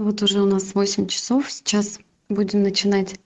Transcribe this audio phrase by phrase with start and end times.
[0.00, 1.50] Вот уже у нас 8 часов.
[1.50, 3.20] Сейчас будем начинать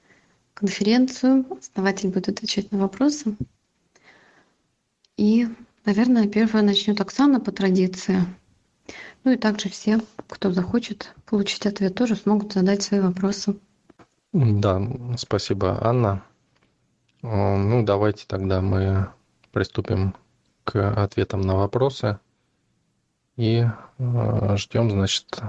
[0.55, 1.47] конференцию.
[1.57, 3.37] Основатель будет отвечать на вопросы.
[5.17, 5.47] И,
[5.85, 8.19] наверное, первая начнет Оксана по традиции.
[9.23, 13.57] Ну и также все, кто захочет получить ответ, тоже смогут задать свои вопросы.
[14.33, 14.83] Да,
[15.17, 16.25] спасибо, Анна.
[17.23, 19.11] Ну, давайте тогда мы
[19.53, 20.17] приступим
[20.65, 22.19] к ответам на вопросы.
[23.37, 23.65] И
[23.99, 25.41] э, ждем, значит,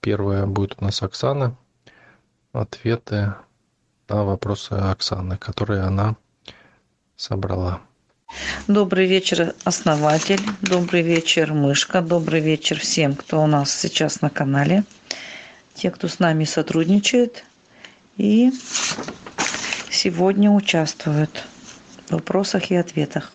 [0.00, 1.56] первая будет у нас Оксана.
[2.52, 3.34] Ответы
[4.08, 6.16] на вопросы Оксаны, которые она
[7.16, 7.80] собрала.
[8.68, 10.40] Добрый вечер, основатель.
[10.60, 12.00] Добрый вечер, мышка.
[12.00, 14.84] Добрый вечер всем, кто у нас сейчас на канале.
[15.74, 17.44] Те, кто с нами сотрудничает
[18.16, 18.52] и
[19.90, 21.44] сегодня участвуют
[22.06, 23.32] в вопросах и ответах.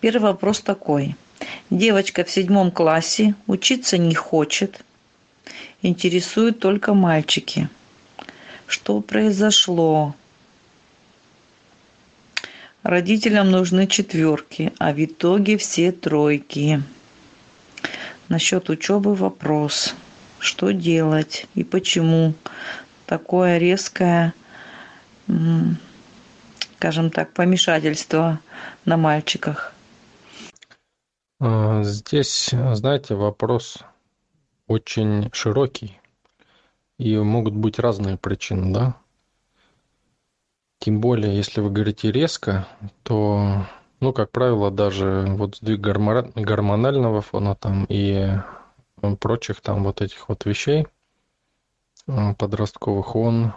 [0.00, 1.16] Первый вопрос такой.
[1.72, 4.84] Девочка в седьмом классе, учиться не хочет,
[5.80, 7.66] интересуют только мальчики.
[8.66, 10.14] Что произошло?
[12.82, 16.82] Родителям нужны четверки, а в итоге все тройки.
[18.28, 19.94] Насчет учебы вопрос.
[20.40, 22.34] Что делать и почему
[23.06, 24.34] такое резкое,
[26.76, 28.40] скажем так, помешательство
[28.84, 29.71] на мальчиках?
[31.44, 33.78] А, здесь, знаете, вопрос
[34.68, 36.00] очень широкий,
[36.98, 38.96] и могут быть разные причины, да?
[40.78, 42.68] Тем более, если вы говорите резко,
[43.02, 43.66] то,
[43.98, 48.38] ну, как правило, даже вот сдвиг гормонального фона там и
[49.18, 50.86] прочих там вот этих вот вещей
[52.06, 53.52] э, подростковых, он,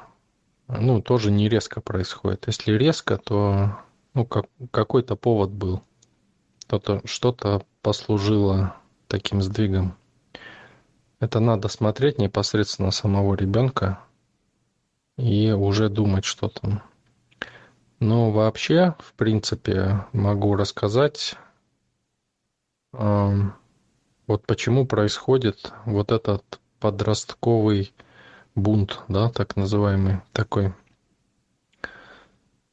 [0.68, 2.48] ну, тоже не резко происходит.
[2.48, 3.78] Если резко, то,
[4.16, 5.84] ну, как, какой-то повод был.
[6.68, 8.76] Что-то, что-то послужило
[9.08, 9.96] таким сдвигом.
[11.20, 14.00] Это надо смотреть непосредственно самого ребенка
[15.18, 16.82] и уже думать, что там
[18.00, 21.36] ну, вообще, в принципе, могу рассказать,
[22.92, 27.94] вот почему происходит вот этот подростковый
[28.54, 30.74] бунт, да, так называемый такой.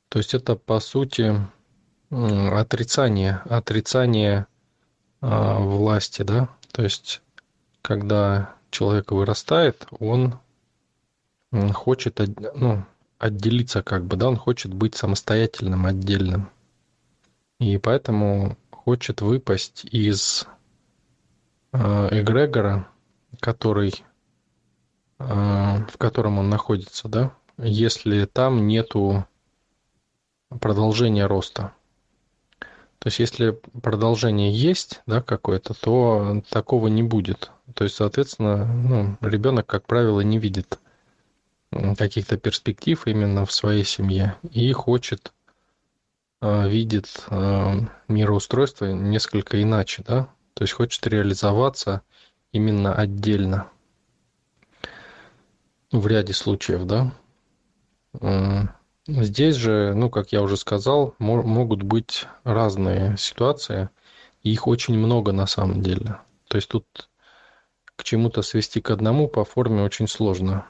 [0.09, 1.34] То есть это, по сути,
[2.12, 4.47] отрицание, отрицание
[5.21, 7.23] а, власти, да, то есть
[7.81, 10.39] когда человек вырастает, он
[11.73, 12.21] хочет,
[12.55, 12.84] ну,
[13.19, 16.50] отделиться как бы, да, он хочет быть самостоятельным, отдельным.
[17.61, 20.47] И поэтому хочет выпасть из
[21.73, 22.89] э, эгрегора,
[23.39, 24.05] который,
[25.19, 29.27] э, в котором он находится, да, если там нету
[30.61, 31.73] продолжения роста.
[33.03, 37.51] То есть если продолжение есть, да, какое-то, то такого не будет.
[37.75, 40.79] То есть, соответственно, ну, ребенок, как правило, не видит
[41.99, 45.33] каких-то перспектив именно в своей семье и хочет,
[46.41, 47.75] а, видит а,
[48.07, 52.03] мироустройство несколько иначе, да, то есть хочет реализоваться
[52.53, 53.69] именно отдельно
[55.91, 57.12] в ряде случаев, да.
[59.09, 63.89] Здесь же, ну, как я уже сказал, могут быть разные ситуации,
[64.45, 66.19] и их очень много на самом деле.
[66.47, 67.09] То есть тут
[67.97, 70.67] к чему-то свести к одному по форме очень сложно.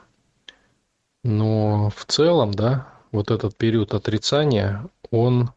[1.22, 5.50] Но в целом, да, вот этот период отрицания, он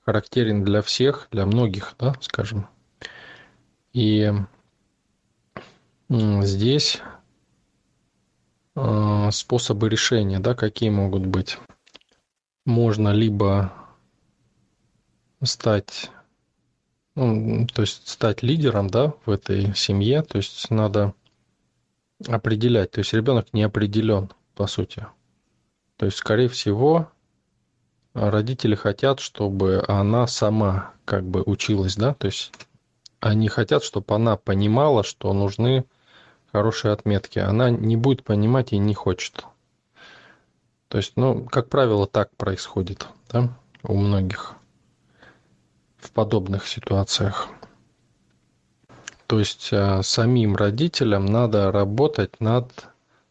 [0.00, 2.68] характерен для всех, для многих, да, скажем.
[3.92, 4.32] И
[6.08, 7.00] здесь
[8.76, 11.58] э, способы решения, да, какие могут быть.
[12.64, 13.72] Можно либо
[15.42, 16.10] стать,
[17.14, 21.14] ну, то есть стать лидером, да, в этой семье, то есть надо
[22.26, 25.06] определять, то есть ребенок не определен, по сути.
[25.96, 27.10] То есть, скорее всего,
[28.14, 32.52] родители хотят, чтобы она сама как бы училась, да, то есть
[33.20, 35.84] они хотят, чтобы она понимала, что нужны
[36.52, 37.38] хорошие отметки.
[37.38, 39.44] Она не будет понимать и не хочет.
[40.94, 43.48] То есть, ну, как правило, так происходит, да,
[43.82, 44.54] у многих
[45.96, 47.48] в подобных ситуациях.
[49.26, 52.70] То есть а, самим родителям надо работать над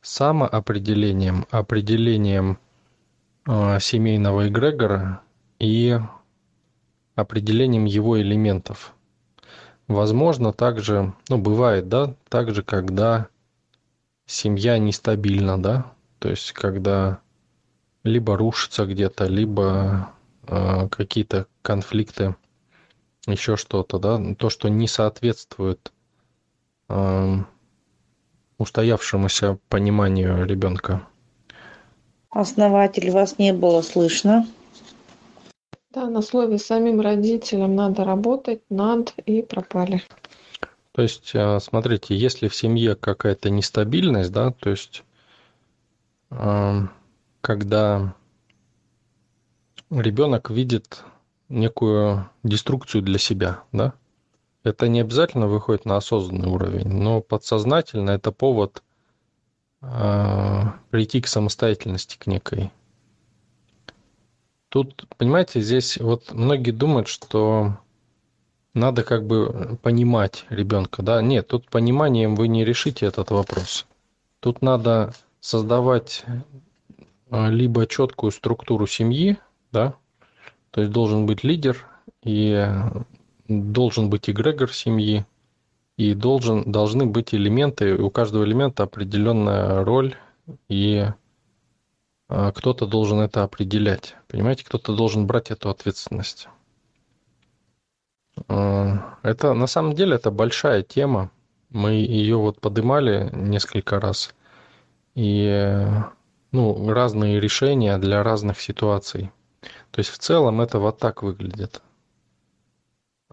[0.02, 2.60] самоопределением, определением
[3.48, 5.22] э, семейного эгрегора
[5.58, 5.98] и
[7.16, 8.94] определением его элементов.
[9.88, 13.28] Возможно, также, ну, бывает, да, также, когда
[14.26, 17.23] семья нестабильна, да, то есть, когда
[18.04, 20.12] либо рушится где-то, либо
[20.48, 22.36] э, какие-то конфликты,
[23.26, 25.92] еще что-то, да, то, что не соответствует
[26.90, 27.36] э,
[28.58, 31.08] устоявшемуся пониманию ребенка.
[32.30, 34.48] Основатель, вас не было слышно.
[35.92, 40.02] Да, на слове самим родителям надо работать над и пропали.
[40.92, 45.04] То есть, э, смотрите, если в семье какая-то нестабильность, да, то есть,
[46.32, 46.82] э,
[47.44, 48.16] когда
[49.90, 51.04] ребенок видит
[51.50, 53.94] некую деструкцию для себя, да,
[54.64, 58.82] это не обязательно выходит на осознанный уровень, но подсознательно это повод
[59.82, 62.72] э, прийти к самостоятельности к некой.
[64.70, 67.78] Тут, понимаете, здесь вот многие думают, что
[68.74, 71.22] надо как бы понимать ребенка, да?
[71.22, 73.86] Нет, тут пониманием вы не решите этот вопрос.
[74.40, 76.24] Тут надо создавать
[77.34, 79.38] либо четкую структуру семьи,
[79.72, 79.96] да,
[80.72, 81.86] то есть должен быть лидер
[82.24, 82.68] и
[83.48, 85.26] должен быть эгрегор семьи,
[85.98, 90.16] и должен, должны быть элементы, у каждого элемента определенная роль,
[90.68, 91.08] и
[92.28, 94.16] а, кто-то должен это определять.
[94.28, 96.48] Понимаете, кто-то должен брать эту ответственность.
[98.48, 101.30] А, это на самом деле это большая тема.
[101.70, 104.34] Мы ее вот поднимали несколько раз.
[105.16, 105.80] И
[106.54, 109.32] ну, разные решения для разных ситуаций.
[109.92, 111.82] То есть в целом это вот так выглядит.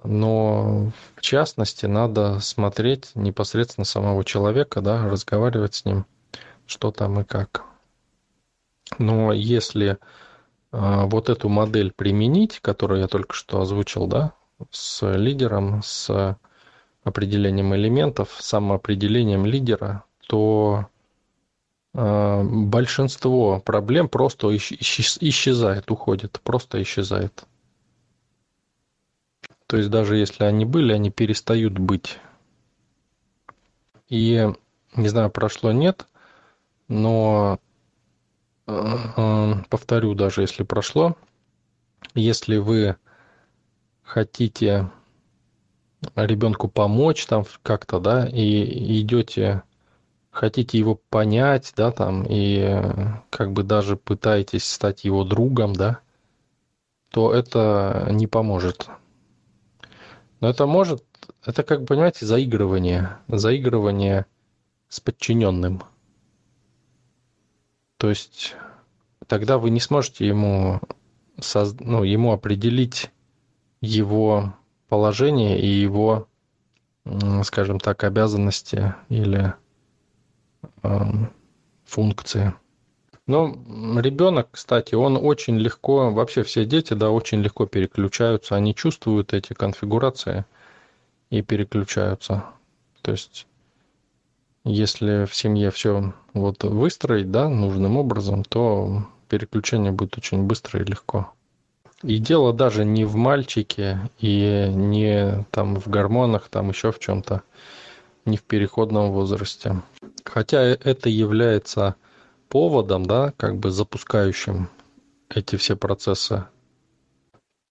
[0.02, 6.06] Но в частности надо смотреть непосредственно самого человека, да, разговаривать с ним,
[6.66, 7.64] что там и как.
[8.98, 9.98] Но если
[10.72, 14.32] э, вот эту модель применить, которую я только что озвучил, да,
[14.70, 16.38] с лидером, с
[17.04, 20.86] определением элементов, самоопределением лидера, то
[21.92, 27.44] большинство проблем просто исчезает, уходит, просто исчезает.
[29.66, 32.18] То есть даже если они были, они перестают быть.
[34.08, 34.48] И,
[34.96, 36.06] не знаю, прошло нет,
[36.88, 37.60] но
[38.66, 41.16] э, э, повторю, даже если прошло,
[42.14, 42.96] если вы
[44.02, 44.90] хотите
[46.16, 49.62] ребенку помочь там как-то, да, и идете,
[50.30, 52.82] хотите его понять, да, там, и
[53.30, 56.00] как бы даже пытаетесь стать его другом, да,
[57.10, 58.88] то это не поможет.
[60.40, 61.04] Но это может,
[61.44, 64.26] это как, понимаете, заигрывание, заигрывание
[64.88, 65.82] с подчиненным.
[67.98, 68.56] То есть
[69.26, 70.80] тогда вы не сможете ему,
[71.38, 71.76] соз...
[71.80, 73.10] ну, ему определить
[73.80, 74.54] его
[74.88, 76.28] положение и его,
[77.44, 79.52] скажем так, обязанности или э,
[81.84, 82.54] функции.
[83.26, 83.56] Но
[84.00, 89.52] ребенок, кстати, он очень легко, вообще все дети, да, очень легко переключаются, они чувствуют эти
[89.52, 90.44] конфигурации
[91.30, 92.44] и переключаются.
[93.02, 93.46] То есть,
[94.64, 100.84] если в семье все вот выстроить, да, нужным образом, то переключение будет очень быстро и
[100.84, 101.32] легко.
[102.02, 107.42] И дело даже не в мальчике и не там в гормонах, там еще в чем-то,
[108.24, 109.82] не в переходном возрасте.
[110.24, 111.96] Хотя это является
[112.48, 114.68] поводом, да, как бы запускающим
[115.28, 116.46] эти все процессы.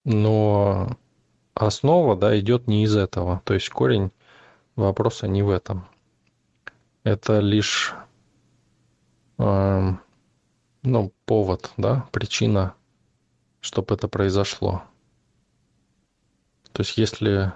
[0.04, 0.96] Но
[1.54, 3.42] основа, да, идет не из этого.
[3.44, 4.10] То есть корень
[4.76, 5.86] вопроса не в этом.
[7.04, 7.94] Это лишь,
[9.38, 9.90] э,
[10.82, 12.74] ну, повод, да, причина,
[13.60, 14.82] чтобы это произошло.
[16.72, 17.52] То есть если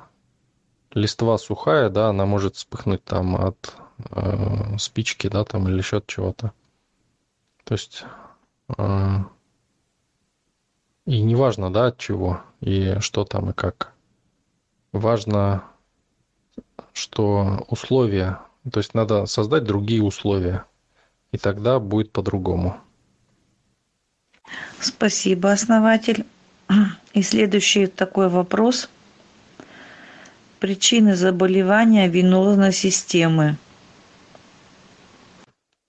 [0.94, 3.74] листва сухая, да, она может вспыхнуть там от
[4.10, 6.52] э, спички, да, там или еще от чего-то.
[7.64, 8.04] То есть
[8.76, 9.16] э,
[11.06, 13.92] и неважно, да, от чего и что там и как.
[14.92, 15.64] Важно,
[16.92, 20.64] что условия, то есть надо создать другие условия,
[21.32, 22.78] и тогда будет по-другому.
[24.80, 26.24] Спасибо, основатель.
[27.12, 28.88] И следующий такой вопрос.
[30.64, 33.58] Причины заболевания венозной системы.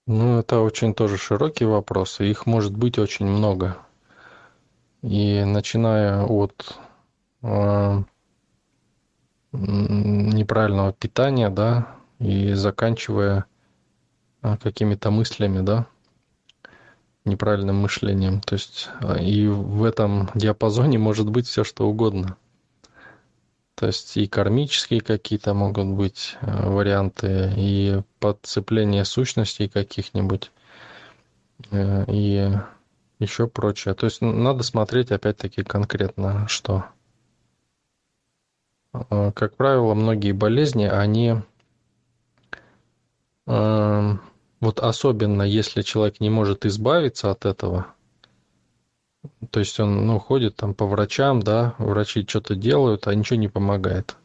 [0.05, 3.77] Ну, это очень тоже широкий вопрос, и их может быть очень много.
[5.01, 6.77] И начиная от
[7.41, 8.03] э,
[9.53, 13.45] неправильного питания, да, и заканчивая
[14.41, 15.85] э, какими-то мыслями, да,
[17.23, 18.41] неправильным мышлением.
[18.41, 22.35] То есть э, и в этом диапазоне может быть все что угодно.
[23.75, 30.51] То есть и кармические какие-то могут быть э, варианты, и подцепление сущностей каких-нибудь,
[31.71, 32.51] э, и
[33.19, 33.93] еще прочее.
[33.93, 36.85] То есть надо смотреть опять-таки конкретно, что.
[38.93, 41.35] Э, как правило, многие болезни, они
[43.47, 47.93] вот особенно если человек не может избавиться от этого,
[49.49, 53.47] то есть он ну, ходит там по врачам, да, врачи что-то делают, а ничего не
[53.47, 54.15] помогает,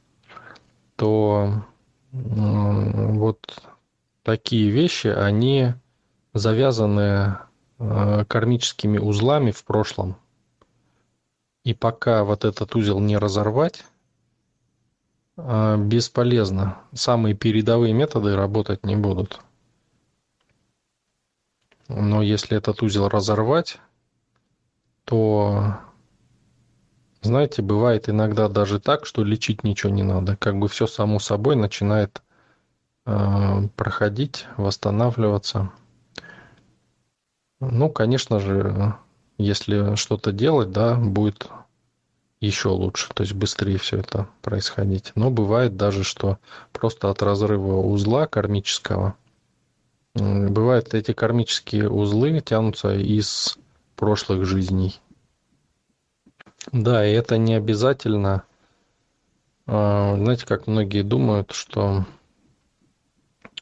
[0.96, 1.64] то
[2.12, 3.62] вот
[4.22, 5.74] такие вещи, они
[6.34, 7.38] завязаны
[7.78, 10.16] э, кармическими узлами в прошлом.
[11.64, 13.84] И пока вот этот узел не разорвать,
[15.36, 16.78] э, бесполезно.
[16.92, 19.40] Самые передовые методы работать не будут.
[21.88, 23.78] Но если этот узел разорвать,
[25.04, 25.76] то,
[27.22, 30.36] знаете, бывает иногда даже так, что лечить ничего не надо.
[30.36, 32.22] Как бы все само собой начинает
[33.06, 35.70] э, проходить, восстанавливаться.
[37.60, 38.94] Ну, конечно же,
[39.36, 41.48] если что-то делать, да, будет
[42.40, 45.12] еще лучше, то есть быстрее все это происходить.
[45.14, 46.38] Но бывает даже, что
[46.72, 49.14] просто от разрыва узла кармического,
[50.14, 53.58] бывает эти кармические узлы тянутся из
[54.00, 54.98] прошлых жизней.
[56.72, 58.44] Да, и это не обязательно,
[59.66, 62.06] а, знаете, как многие думают, что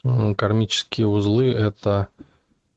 [0.04, 2.06] кармические узлы это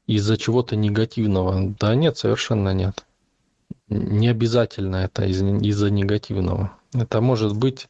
[0.07, 1.73] из-за чего-то негативного.
[1.79, 3.05] Да нет, совершенно нет.
[3.87, 6.73] Не обязательно это из-за негативного.
[6.93, 7.89] Это может быть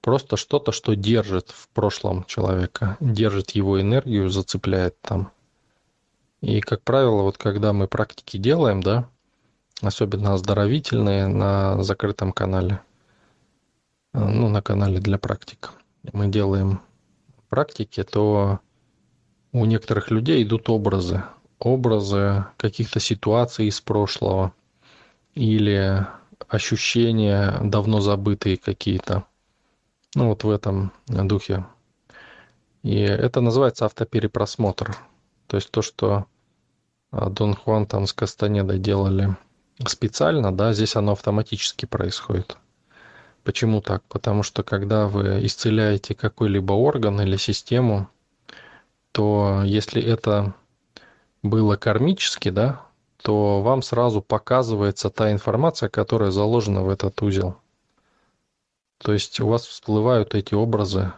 [0.00, 5.32] просто что-то, что держит в прошлом человека, держит его энергию, зацепляет там.
[6.40, 9.08] И, как правило, вот когда мы практики делаем, да,
[9.82, 12.80] особенно оздоровительные на закрытом канале,
[14.14, 15.72] э, ну, на канале для практик,
[16.12, 16.80] мы делаем
[17.48, 18.60] практики, то
[19.52, 21.24] у некоторых людей идут образы,
[21.58, 24.52] образы каких-то ситуаций из прошлого
[25.34, 26.06] или
[26.46, 29.24] ощущения давно забытые какие-то.
[30.14, 31.66] Ну, вот в этом духе.
[32.82, 34.96] И это называется автоперепросмотр.
[35.48, 36.26] То есть то, что
[37.10, 39.36] а, Дон Хуан там с Кастанедой делали
[39.84, 42.56] специально, да, здесь оно автоматически происходит.
[43.44, 44.04] Почему так?
[44.08, 48.08] Потому что когда вы исцеляете какой-либо орган или систему,
[49.12, 50.54] то если это
[51.42, 52.86] было кармически, да,
[53.22, 57.56] то вам сразу показывается та информация, которая заложена в этот узел.
[58.98, 61.12] То есть у вас всплывают эти образы,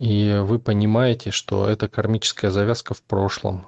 [0.00, 3.66] и вы понимаете, что это кармическая завязка в прошлом.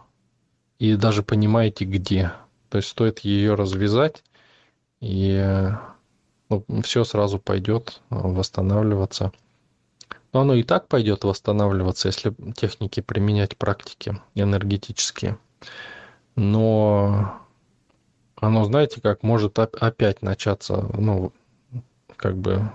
[0.79, 2.33] И даже понимаете, где.
[2.71, 4.25] То есть стоит ее развязать,
[5.01, 5.69] и
[6.49, 9.31] ну, все сразу пойдет восстанавливаться.
[10.33, 15.37] Но оно и так пойдет восстанавливаться, если техники применять практики энергетические.
[16.35, 17.43] Но
[18.37, 21.35] оно, знаете, как может опять начаться, ну,
[22.17, 22.73] как бы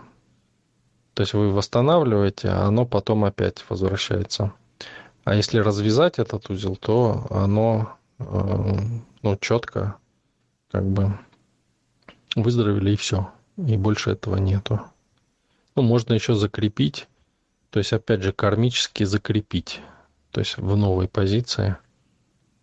[1.17, 4.53] то есть вы восстанавливаете, а оно потом опять возвращается.
[5.23, 8.23] А если развязать этот узел, то оно э,
[9.23, 9.95] ну, четко
[10.69, 11.17] как бы
[12.35, 13.31] выздоровели и все.
[13.57, 14.79] И больше этого нету.
[15.75, 17.07] Ну, можно еще закрепить,
[17.71, 19.81] то есть опять же кармически закрепить,
[20.29, 21.77] то есть в новой позиции.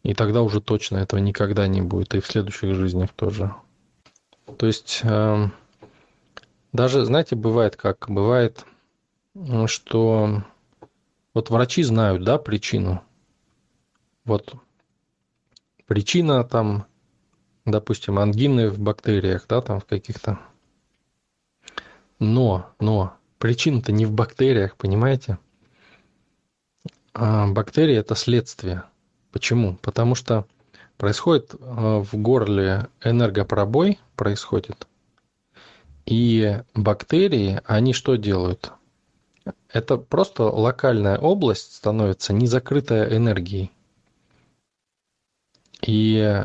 [0.05, 3.53] И тогда уже точно этого никогда не будет, и в следующих жизнях тоже.
[4.59, 5.49] То есть э,
[6.75, 8.07] даже, знаете, бывает как?
[8.09, 8.67] Бывает,
[9.67, 10.43] что
[11.33, 13.01] вот врачи знают, да, причину.
[14.25, 14.55] Вот
[15.87, 16.87] причина там,
[17.65, 20.41] допустим, ангины в бактериях, да, там в каких-то.
[22.19, 25.39] Но, но, причина-то не в бактериях, понимаете?
[27.13, 28.83] А бактерии– это следствие.
[29.31, 29.77] Почему?
[29.77, 30.45] Потому что
[30.97, 34.89] происходит а, в горле энергопробой, происходит–
[36.07, 38.73] и бактерии, они что делают?
[39.69, 43.71] Это просто локальная область становится незакрытая энергией.
[45.83, 46.45] И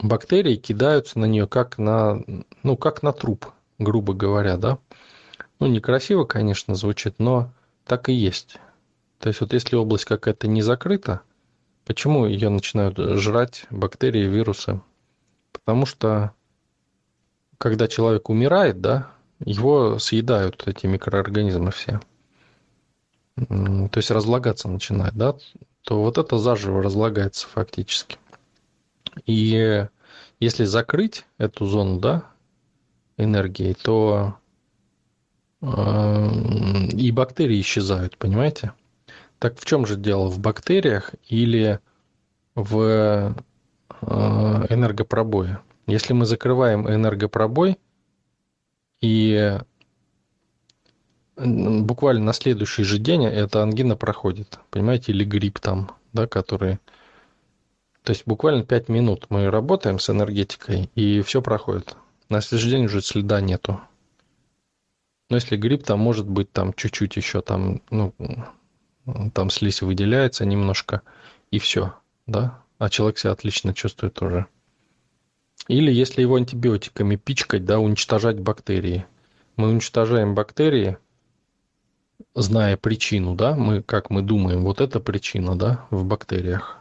[0.00, 2.22] бактерии кидаются на нее как на,
[2.62, 3.46] ну, как на труп,
[3.78, 4.78] грубо говоря, да.
[5.60, 7.52] Ну, некрасиво, конечно, звучит, но
[7.84, 8.56] так и есть.
[9.20, 11.20] То есть вот если область какая-то не закрыта,
[11.84, 14.80] почему ее начинают жрать бактерии, вирусы?
[15.52, 16.32] Потому что
[17.58, 19.10] когда человек умирает, да,
[19.44, 22.00] его съедают эти микроорганизмы все.
[23.36, 25.34] То есть разлагаться начинает, да,
[25.82, 28.18] то вот это заживо разлагается фактически.
[29.26, 29.86] И
[30.40, 32.24] если закрыть эту зону, да,
[33.16, 34.36] энергией, то
[35.60, 36.30] э,
[36.92, 38.72] и бактерии исчезают, понимаете?
[39.38, 40.28] Так в чем же дело?
[40.28, 41.80] В бактериях или
[42.54, 43.34] в
[44.00, 45.60] э, энергопробое?
[45.86, 47.78] Если мы закрываем энергопробой
[49.00, 49.58] и
[51.36, 56.78] буквально на следующий же день эта ангина проходит, понимаете, или грипп там, да, который
[58.04, 61.96] То есть буквально 5 минут мы работаем с энергетикой, и все проходит.
[62.28, 63.80] На следующий день уже следа нету.
[65.30, 68.14] Но если грипп, там может быть там чуть-чуть еще там, ну,
[69.32, 71.00] там слизь выделяется немножко,
[71.50, 71.94] и все,
[72.26, 72.62] да?
[72.78, 74.46] А человек себя отлично чувствует уже.
[75.68, 79.06] Или если его антибиотиками пичкать, да, уничтожать бактерии.
[79.56, 80.98] Мы уничтожаем бактерии,
[82.34, 86.78] зная причину, да, мы, как мы думаем, вот это причина, да, в бактериях.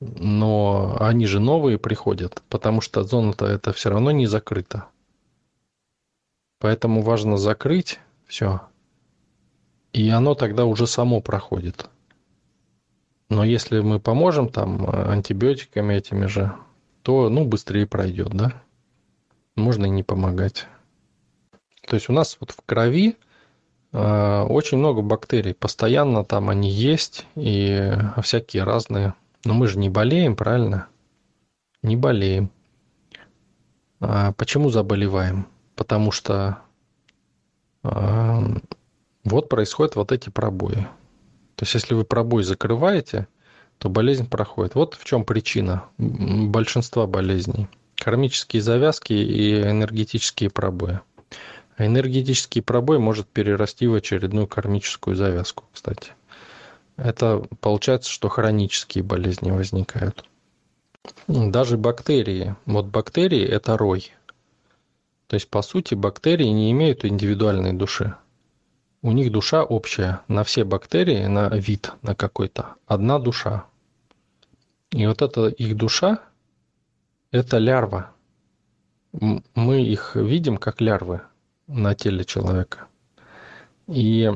[0.00, 4.86] Но они же новые приходят, потому что зона-то это все равно не закрыта.
[6.58, 8.62] Поэтому важно закрыть все,
[9.92, 11.88] и оно тогда уже само проходит.
[13.30, 16.54] Но если мы поможем там антибиотиками этими же,
[17.04, 18.62] то ну быстрее пройдет, да?
[19.56, 20.66] Можно и не помогать.
[21.86, 23.16] То есть у нас вот в крови
[23.92, 25.54] э, очень много бактерий.
[25.54, 27.92] Постоянно там они есть и
[28.22, 29.12] всякие разные.
[29.44, 30.88] Но мы же не болеем, правильно?
[31.82, 32.50] Не болеем.
[34.00, 35.46] А почему заболеваем?
[35.76, 36.60] Потому что
[37.82, 38.40] э,
[39.24, 40.88] вот происходят вот эти пробои.
[41.56, 43.28] То есть если вы пробой закрываете,
[43.78, 44.74] то болезнь проходит.
[44.74, 47.68] Вот в чем причина большинства болезней.
[47.96, 51.00] Кармические завязки и энергетические пробои.
[51.76, 56.12] А энергетический пробой может перерасти в очередную кармическую завязку, кстати.
[56.96, 60.24] Это получается, что хронические болезни возникают.
[61.26, 62.54] Даже бактерии.
[62.66, 64.12] Вот бактерии– это рой.
[65.26, 68.14] То есть, по сути, бактерии не имеют индивидуальной души.
[69.04, 70.22] У них душа общая.
[70.28, 73.66] На все бактерии, на вид, на какой-то, одна душа.
[74.92, 76.20] И вот эта их душа–
[77.30, 78.12] это лярва.
[79.12, 81.20] Мы их видим как лярвы
[81.66, 82.86] на теле человека.
[83.88, 84.32] И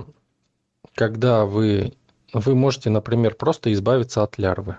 [0.94, 1.94] когда вы,
[2.34, 4.76] вы можете, например, просто избавиться от лярвы,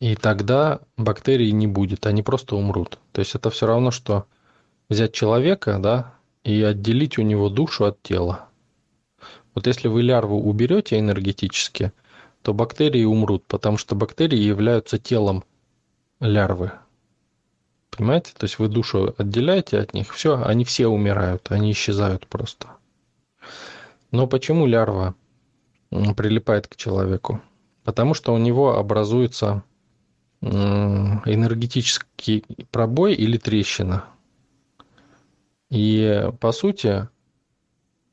[0.00, 2.98] и тогда бактерий не будет, они просто умрут.
[3.12, 4.24] То есть это все равно, что
[4.88, 8.48] взять человека, да, и отделить у него душу от тела.
[9.54, 11.92] Вот если вы лярву уберете энергетически,
[12.42, 15.44] то бактерии умрут, потому что бактерии являются телом
[16.20, 16.72] лярвы.
[17.90, 18.32] Понимаете?
[18.36, 22.68] То есть вы душу отделяете от них, все, они все умирают, они исчезают просто.
[24.10, 25.14] Но почему лярва
[25.90, 27.40] прилипает к человеку?
[27.84, 29.62] Потому что у него образуется
[30.40, 34.04] энергетический пробой или трещина.
[35.70, 37.08] И по сути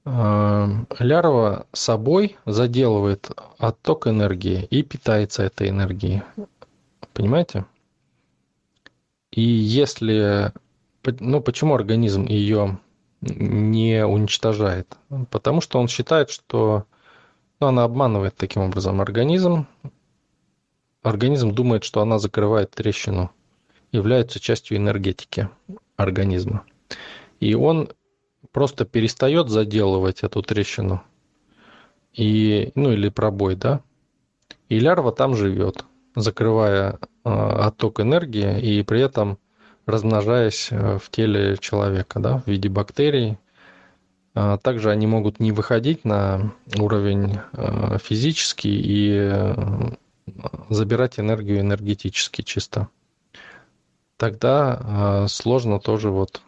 [0.04, 6.24] лярва собой заделывает отток энергии и питается этой энергией.
[7.14, 7.66] Понимаете?
[9.32, 10.52] И если...
[11.04, 12.80] Ну, почему организм ее
[13.22, 14.98] не уничтожает?
[15.30, 16.86] Потому что он считает, что
[17.60, 19.68] ну, она обманывает таким образом организм.
[21.04, 23.32] Организм думает, что она закрывает трещину,
[23.92, 25.50] является частью энергетики
[25.96, 26.64] организма.
[27.40, 27.90] И он
[28.52, 31.04] просто перестает заделывать эту трещину.
[32.14, 33.82] И, ну или пробой, да.
[34.70, 35.86] И лярва там живет,
[36.16, 39.38] закрывая Э, отток энергии и при этом
[39.86, 43.38] размножаясь э, в теле человека, да, в виде бактерий.
[44.34, 49.56] А также они могут не выходить на уровень э, физический и
[50.70, 52.88] забирать энергию энергетически чисто.
[54.18, 56.42] Тогда сложно тоже вот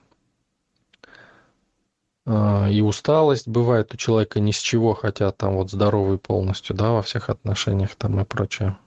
[2.25, 7.01] и усталость бывает у человека ни с чего, хотя там вот здоровый полностью, да, во
[7.01, 8.77] всех отношениях там и прочее.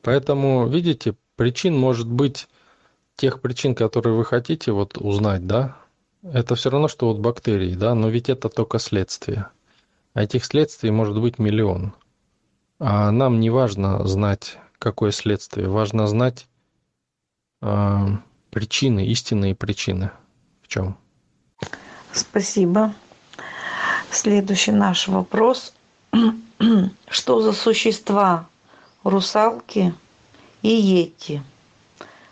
[0.00, 2.48] Поэтому, видите, причин может быть
[3.16, 5.76] тех причин, которые вы хотите вот узнать, да,
[6.22, 9.48] это все равно, что вот бактерии, да, но ведь это только следствие.
[10.14, 11.94] А этих следствий может быть миллион.
[12.78, 16.46] А нам не важно знать, какое следствие, важно знать
[17.60, 18.06] э,
[18.50, 20.10] причины, истинные причины.
[20.62, 20.96] В чем?
[22.12, 22.94] Спасибо.
[24.10, 25.72] Следующий наш вопрос.
[27.08, 28.46] Что за существа
[29.02, 29.94] русалки
[30.60, 31.42] и йети.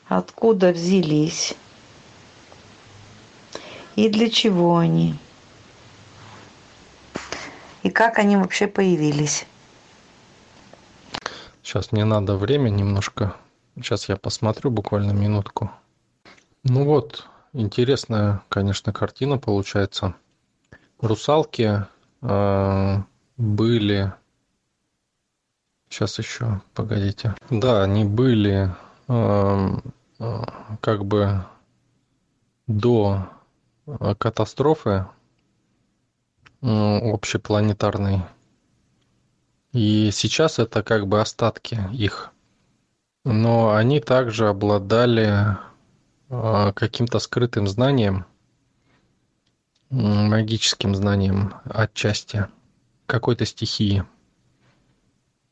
[0.07, 1.55] Откуда взялись?
[3.97, 5.17] И для чего они?
[7.83, 9.47] И как они вообще появились?
[11.63, 13.35] Сейчас мне надо время немножко.
[13.77, 15.71] Сейчас я посмотрю буквально минутку.
[16.65, 20.15] Ну вот, интересная, конечно, картина получается.
[21.01, 21.87] Русалки
[22.23, 22.97] э,
[23.37, 24.13] были
[25.91, 27.35] Сейчас еще, погодите.
[27.51, 28.73] Да, они были
[29.09, 29.69] э,
[30.81, 31.45] как бы
[32.69, 33.29] до
[33.87, 35.07] э, катастрофы
[36.63, 38.23] э, общепланетарной.
[39.73, 42.31] И сейчас это как бы остатки их.
[43.25, 45.57] но они также обладали
[46.31, 48.25] каким-то скрытым знанием,
[49.91, 52.47] магическим знанием отчасти,
[53.07, 54.05] какой-то стихии.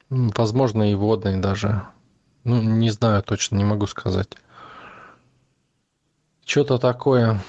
[0.08, 1.86] Возможно, и водной даже.
[2.44, 4.36] Ну, не знаю точно, не могу сказать.
[6.46, 7.42] Что-то такое.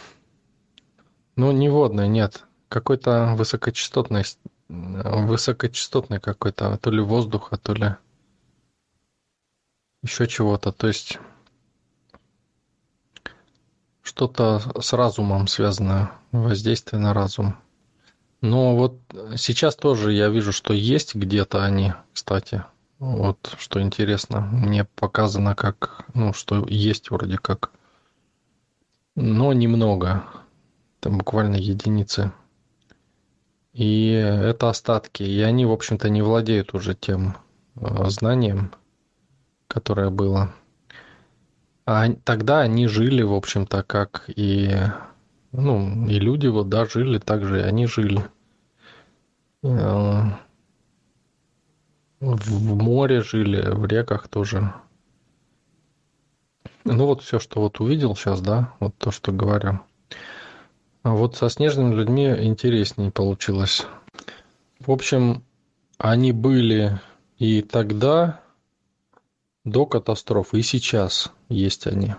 [1.36, 2.46] Ну, не водное, нет.
[2.68, 4.24] Какой-то высокочастотный,
[4.68, 7.96] высокочастотный какой-то, то ли воздуха, то ли
[10.02, 10.72] еще чего-то.
[10.72, 11.20] То есть
[14.10, 17.56] что-то с разумом связанное, воздействие на разум.
[18.42, 19.00] Но вот
[19.38, 22.64] сейчас тоже я вижу, что есть где-то они, кстати.
[22.98, 27.72] Вот что интересно, мне показано как, ну, что есть вроде как,
[29.16, 30.24] но немного,
[31.00, 32.32] там буквально единицы.
[33.74, 37.38] И это остатки, и они, в общем-то, не владеют уже тем
[37.76, 38.74] э, знанием,
[39.68, 40.52] которое было.
[41.92, 44.70] А тогда они жили, в общем-то, как и,
[45.52, 48.26] ну, и люди вот, да, жили так же, и они жили.
[49.64, 50.22] Э,
[52.20, 54.72] в море жили, в реках тоже.
[56.84, 59.80] Ну вот все, что вот увидел сейчас, да, вот то, что говорю.
[61.02, 63.88] А вот со снежными людьми интереснее получилось.
[64.80, 65.44] В общем,
[65.98, 67.02] они были
[67.40, 68.42] и тогда,
[69.66, 72.16] до катастрофы, и сейчас есть они.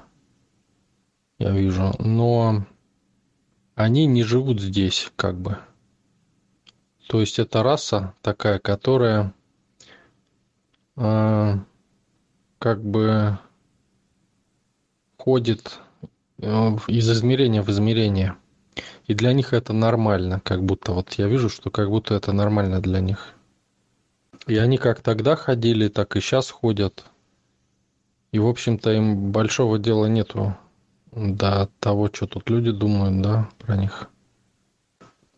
[1.39, 1.93] Я вижу.
[1.99, 2.67] Но
[3.75, 5.59] они не живут здесь, как бы.
[7.09, 9.35] То есть это раса такая, которая
[10.97, 11.59] а,
[12.59, 13.39] как бы
[15.17, 15.81] ходит
[16.39, 18.37] э, из измерения в измерение.
[19.07, 22.81] И для них это нормально, как будто вот я вижу, что как будто это нормально
[22.81, 23.35] для них.
[24.47, 27.10] И они как тогда ходили, так и сейчас ходят.
[28.33, 30.57] И, в общем-то, им большого дела нету
[31.13, 34.09] до того, что тут люди думают, да, про них.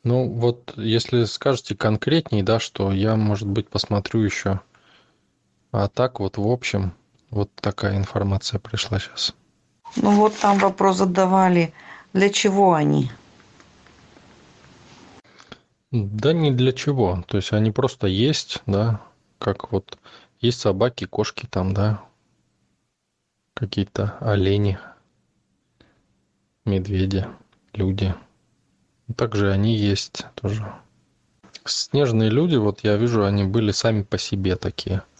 [0.05, 4.61] Ну, вот если скажете конкретней, да, что я, может быть, посмотрю еще
[5.73, 6.93] а так вот в общем,
[7.31, 9.35] вот такая информация пришла сейчас.
[9.97, 11.73] Ну вот там вопрос задавали,
[12.13, 13.11] для чего они?
[15.91, 17.25] Да не для чего.
[17.27, 19.01] То есть они просто есть, да,
[19.39, 19.99] как вот
[20.41, 22.03] есть собаки, кошки там, да,
[23.55, 24.79] какие-то олени,
[26.65, 27.27] медведи,
[27.73, 28.15] люди.
[29.17, 30.73] Также они есть тоже.
[31.65, 35.03] Снежные люди, вот я вижу, они были сами по себе такие–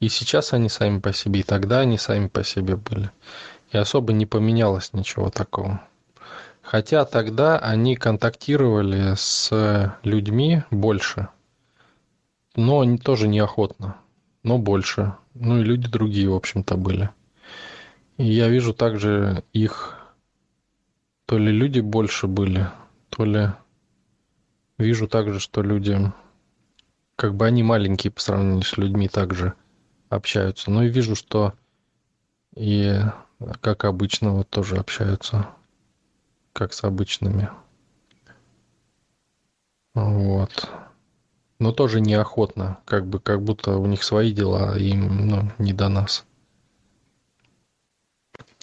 [0.00, 3.10] и сейчас они сами по себе, и тогда они сами по себе были.
[3.70, 5.82] И особо не поменялось ничего такого.
[6.62, 11.28] Хотя тогда они контактировали с людьми больше,
[12.56, 13.96] но они тоже неохотно,
[14.42, 15.14] но больше.
[15.34, 17.10] Ну и люди другие, в общем-то, были.
[18.22, 19.98] Я вижу также их,
[21.24, 22.68] то ли люди больше были,
[23.08, 23.48] то ли
[24.76, 26.12] вижу также, что люди,
[27.16, 29.54] как бы они маленькие по сравнению с людьми также
[30.10, 30.70] общаются.
[30.70, 31.54] Ну и вижу, что
[32.54, 33.00] и
[33.62, 35.48] как обычно вот тоже общаются,
[36.52, 37.48] как с обычными.
[39.94, 40.68] Вот.
[41.58, 45.88] Но тоже неохотно, как бы как будто у них свои дела, им ну, не до
[45.88, 46.26] нас.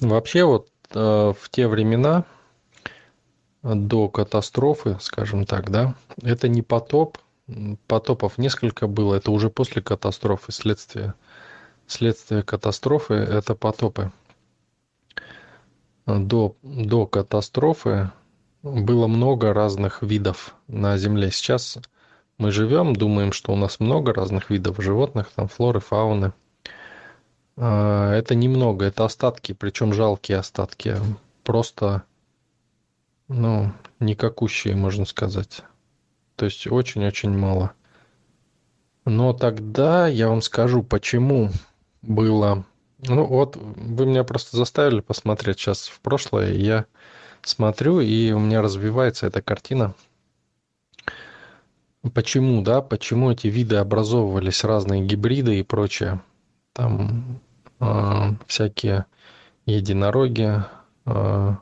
[0.01, 0.99] Вообще вот э,
[1.39, 2.25] в те времена
[3.63, 7.17] до катастрофы, скажем так, да, это не потоп,
[7.87, 11.15] потопов несколько было, это уже после катастрофы, следствие
[11.87, 14.11] Следствие катастрофы– это потопы.
[16.05, 18.11] До, до катастрофы
[18.61, 21.31] было много разных видов на Земле.
[21.31, 21.77] Сейчас
[22.37, 26.33] мы живем, думаем, что у нас много разных видов животных, там флоры, фауны.
[27.57, 30.95] А, это немного, это остатки, причем жалкие остатки.
[31.43, 32.03] Просто,
[33.27, 35.63] ну, никакущие, можно сказать.
[36.35, 37.71] То есть очень-очень мало.
[39.05, 41.49] Но тогда я вам скажу, почему
[42.01, 42.65] было...
[42.99, 46.53] Ну вот, вы меня просто заставили посмотреть сейчас в прошлое.
[46.53, 46.85] Я
[47.41, 49.95] смотрю, и у меня развивается эта картина.
[52.13, 56.21] Почему, да, почему эти виды образовывались, разные гибриды и прочее.
[56.73, 57.39] Там
[57.79, 59.05] э, всякие
[59.65, 60.63] единороги,
[61.05, 61.55] э,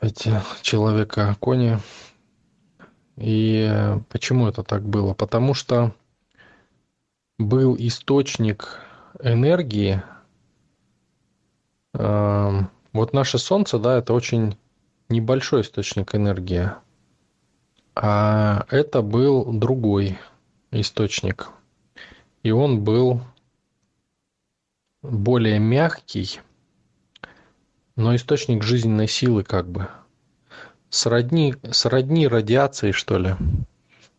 [0.00, 1.78] эти человека-кони.
[3.16, 3.70] И
[4.08, 5.14] почему это так было?
[5.14, 5.94] Потому что
[7.38, 8.78] был источник
[9.22, 10.02] энергии.
[11.94, 14.56] Эм, вот наше Солнце, да, это очень
[15.08, 16.70] небольшой источник энергии.
[17.94, 20.18] А это был другой
[20.70, 21.50] источник.
[22.42, 23.20] И он был
[25.02, 26.40] более мягкий,
[27.96, 29.88] но источник жизненной силы как бы.
[30.88, 33.36] Сродни, сродни радиации, что ли.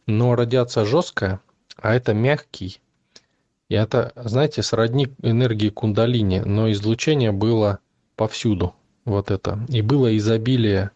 [0.05, 1.41] Но радиация жесткая,
[1.75, 2.79] а это мягкий.
[3.69, 7.79] И это, знаете, сродни энергии кундалини, но излучение было
[8.15, 8.75] повсюду.
[9.05, 9.65] Вот это.
[9.69, 10.91] И было изобилие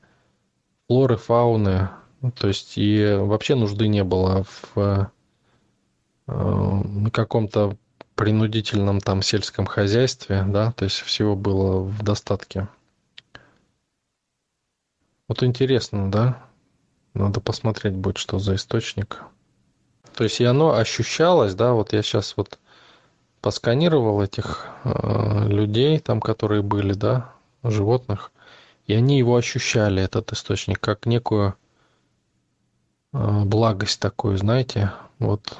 [0.87, 1.89] флоры, фауны.
[2.35, 5.11] То есть и вообще нужды не было в
[6.27, 7.77] э, каком-то
[8.15, 12.67] принудительном там сельском хозяйстве, да, то есть всего было в достатке.
[15.27, 16.43] Вот интересно, да?
[17.13, 19.23] Надо посмотреть будет, что за источник.
[20.13, 22.59] То есть и оно ощущалось, да, вот я сейчас вот
[23.41, 27.33] посканировал этих э, людей, там, которые были, да,
[27.63, 28.31] животных,
[28.87, 31.55] и они его ощущали, этот источник, как некую
[33.13, 35.57] э, благость такую, знаете, вот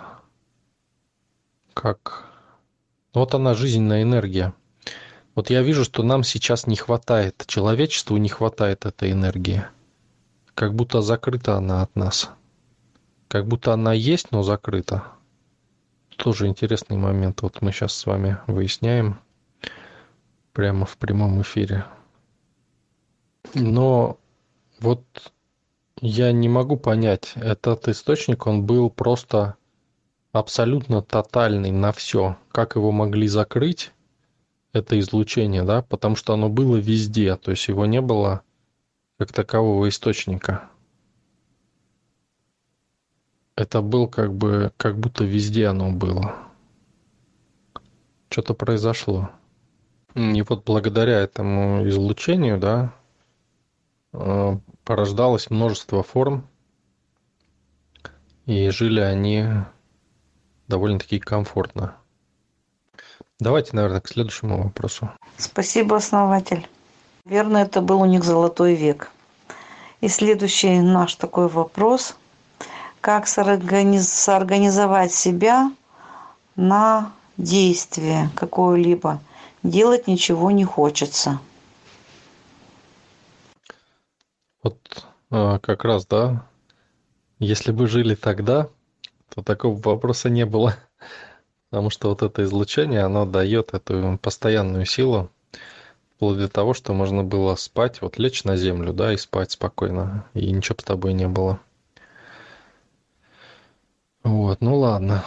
[1.75, 2.25] как
[3.13, 4.53] вот она жизненная энергия.
[5.35, 9.65] Вот я вижу, что нам сейчас не хватает, человечеству не хватает этой энергии.
[10.55, 12.31] Как будто закрыта она от нас.
[13.27, 15.03] Как будто она есть, но закрыта.
[16.15, 17.41] Тоже интересный момент.
[17.41, 19.19] Вот мы сейчас с вами выясняем
[20.53, 21.85] прямо в прямом эфире.
[23.53, 24.17] Но
[24.79, 25.03] вот
[25.99, 29.55] я не могу понять, этот источник, он был просто
[30.39, 32.37] абсолютно тотальный на все.
[32.51, 33.91] Как его могли закрыть,
[34.73, 38.41] это излучение, да, потому что оно было везде, то есть его не было
[39.17, 40.69] как такового источника.
[43.55, 46.35] Это был как бы, как будто везде оно было.
[48.29, 49.29] Что-то произошло.
[50.15, 52.93] И вот благодаря этому излучению, да,
[54.11, 56.45] э, порождалось множество форм,
[58.45, 59.45] и жили они
[60.67, 61.95] довольно-таки комфортно.
[63.39, 65.09] Давайте, наверное, к следующему вопросу.
[65.37, 66.67] Спасибо, основатель.
[67.25, 69.11] Верно, это был у них золотой век.
[69.99, 72.15] И следующий наш такой вопрос.
[73.01, 74.07] Как соорганиз...
[74.09, 75.71] соорганизовать себя
[76.55, 79.19] на действие какое-либо?
[79.63, 81.39] Делать ничего не хочется.
[84.63, 86.45] Вот а, как раз, да,
[87.39, 88.69] если бы жили тогда,
[89.33, 90.75] то такого вопроса не было.
[91.69, 95.29] Потому что вот это излучение, оно дает эту постоянную силу,
[96.15, 100.25] вплоть до того, что можно было спать, вот лечь на землю, да, и спать спокойно,
[100.33, 101.59] и ничего с тобой не было.
[104.23, 105.23] Вот, ну ладно.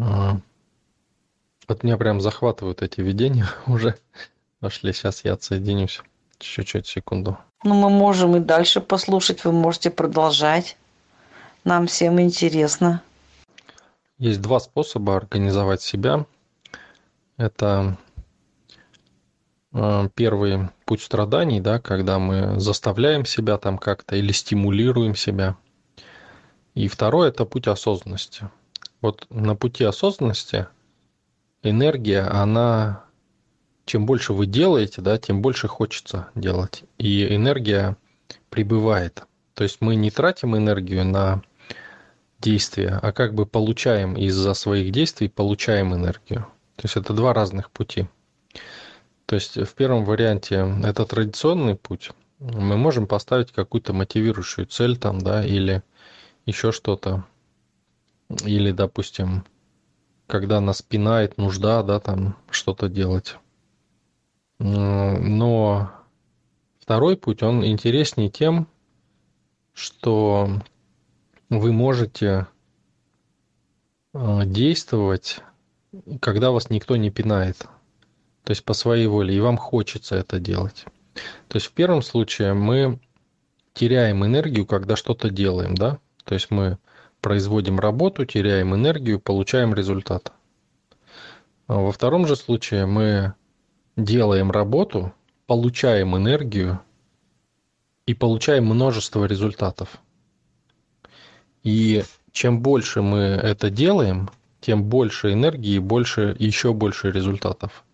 [0.00, 0.38] А.
[1.66, 3.96] Вот меня прям захватывают эти видения уже.
[4.60, 6.00] Пошли, сейчас я отсоединюсь.
[6.38, 7.36] Чуть-чуть, секунду.
[7.64, 10.77] Ну, мы можем и дальше послушать, вы можете продолжать.
[11.64, 13.02] Нам всем интересно.
[14.18, 16.26] Есть два способа организовать себя.
[17.36, 17.96] Это
[19.72, 25.56] э, первый путь страданий, да, когда мы заставляем себя там как-то или стимулируем себя.
[26.74, 28.50] И второй– это путь осознанности.
[29.00, 30.66] Вот на пути осознанности
[31.62, 33.04] энергия, она
[33.88, 36.84] чем больше вы делаете, да, тем больше хочется делать.
[36.98, 37.96] И энергия
[38.50, 39.24] прибывает.
[39.58, 41.42] То есть мы не тратим энергию на
[42.38, 46.46] действия, а как бы получаем из-за своих действий, получаем энергию.
[46.76, 48.06] То есть это два разных пути.
[49.26, 52.12] То есть в первом варианте это традиционный путь.
[52.38, 55.82] Мы можем поставить какую-то мотивирующую цель там, да, или
[56.46, 57.24] еще что-то.
[58.44, 59.44] Или, допустим,
[60.28, 63.34] когда нас пинает нужда, да, там что-то делать.
[64.60, 65.90] Но
[66.78, 68.68] второй путь, он интереснее тем,
[69.78, 70.50] что
[71.48, 72.48] вы можете
[74.12, 75.38] а, действовать,
[76.20, 77.58] когда вас никто не пинает.
[78.42, 80.84] То есть по своей воле, и вам хочется это делать.
[81.48, 82.98] То есть в первом случае мы
[83.72, 85.98] теряем энергию, когда что-то делаем, да?
[86.24, 86.78] То есть мы
[87.20, 90.32] производим работу, теряем энергию, получаем результат.
[91.68, 93.34] А во втором же случае мы
[93.96, 95.12] делаем работу,
[95.46, 96.80] получаем энергию
[98.08, 99.98] и получаем множество результатов.
[101.62, 104.30] И чем больше мы это делаем,
[104.62, 107.84] тем больше энергии больше, еще больше результатов.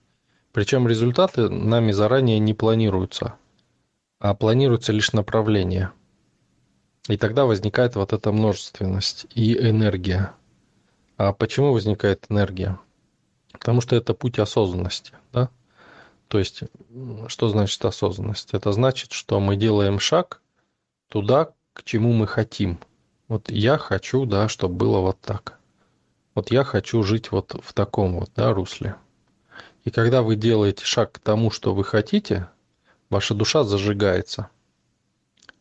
[0.53, 3.35] Причем результаты нами заранее не планируются,
[4.21, 5.91] а планируется лишь направление.
[7.09, 10.31] И тогда возникает вот эта множественность и энергия.
[11.17, 12.79] А почему возникает энергия?
[13.51, 15.13] Потому что это путь осознанности.
[15.33, 15.51] Да?
[16.35, 16.65] То есть,
[17.29, 18.55] что значит осознанность?
[18.55, 20.43] Это значит, что мы делаем шаг
[21.09, 22.81] туда, к чему мы хотим–
[23.29, 25.59] вот я хочу, да, чтобы было вот так.
[26.35, 28.97] Вот я хочу жить вот в таком вот, да, русле.
[29.85, 32.49] И когда вы делаете шаг к тому, что вы хотите,
[33.11, 34.51] ваша душа зажигается.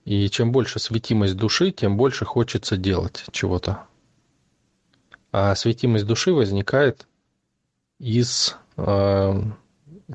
[0.05, 3.85] И чем больше светимость души, тем больше хочется делать чего-то.
[5.31, 7.07] А светимость души возникает
[7.99, 9.41] из э,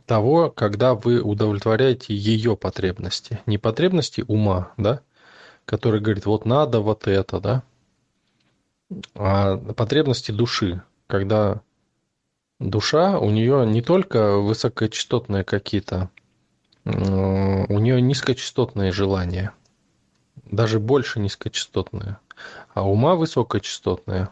[0.07, 3.41] того, когда вы удовлетворяете ее потребности.
[3.47, 5.01] Не потребности ума, да,
[5.65, 7.63] который говорит, вот надо вот это, да,
[9.15, 11.61] а потребности души, когда
[12.59, 16.11] душа, у нее не только высокочастотные какие-то,
[16.85, 19.53] у нее низкочастотные желания,
[20.45, 22.17] даже больше низкочастотные,
[22.73, 24.31] а ума высокочастотные.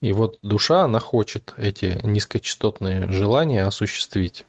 [0.00, 4.46] И вот душа, она хочет эти низкочастотные желания осуществить.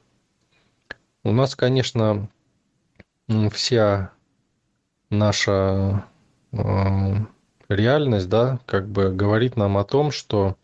[1.24, 2.30] У нас, конечно,
[3.52, 4.12] вся
[5.10, 6.06] наша
[6.54, 6.58] э,
[7.68, 10.56] реальность, да, как бы говорит нам о том, что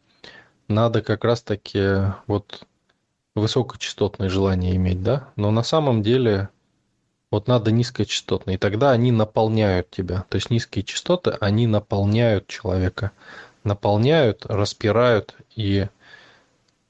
[0.68, 2.66] надо как раз-таки вот
[3.36, 6.50] высокочастотные желания иметь, да, но на самом деле
[7.30, 10.26] вот надо низкочастотные, и тогда они наполняют тебя.
[10.30, 13.12] То есть низкие частоты, они наполняют человека,
[13.68, 15.88] наполняют, распирают и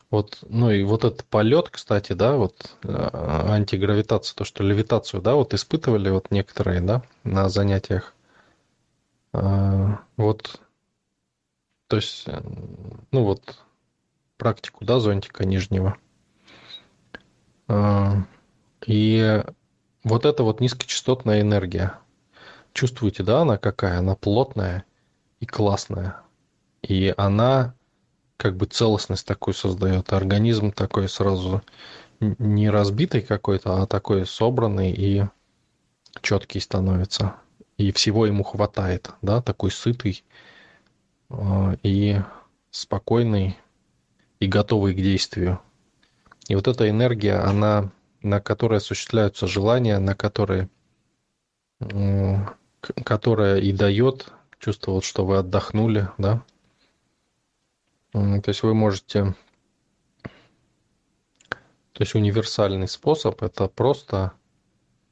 [0.10, 5.36] вот, ну и вот этот полет, кстати, да, вот э, антигравитация, то, что левитацию, да,
[5.36, 8.14] вот испытывали вот некоторые, да, на занятиях.
[9.34, 10.62] А, вот,
[11.88, 12.42] то есть, э,
[13.12, 13.60] ну вот,
[14.38, 15.98] практику, да, зонтика нижнего.
[18.86, 19.44] И
[20.06, 22.00] вот эта вот низкочастотная энергия.
[22.72, 24.00] Чувствуете, да, она какая?
[24.00, 24.86] Она плотная
[25.42, 26.22] и классная.
[26.82, 27.74] И она
[28.38, 30.14] как бы целостность такой создает.
[30.14, 31.62] Организм такой сразу
[32.20, 35.26] не разбитый какой-то, а такой собранный и
[36.22, 37.36] четкий становится.
[37.78, 40.24] И всего ему хватает, да, такой сытый
[41.30, 42.20] а, и
[42.72, 43.58] спокойный
[44.40, 45.60] и готовый к действию.
[46.48, 50.70] И вот эта энергия, она, на которой осуществляются желания, на которые,
[53.04, 56.44] которая и дает чувство, вот, что вы отдохнули, да.
[58.12, 59.36] То есть вы можете...
[61.94, 64.34] То есть универсальный способ– это просто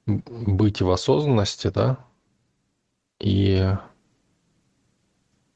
[0.06, 1.98] быть в осознанности, да,
[3.20, 3.76] и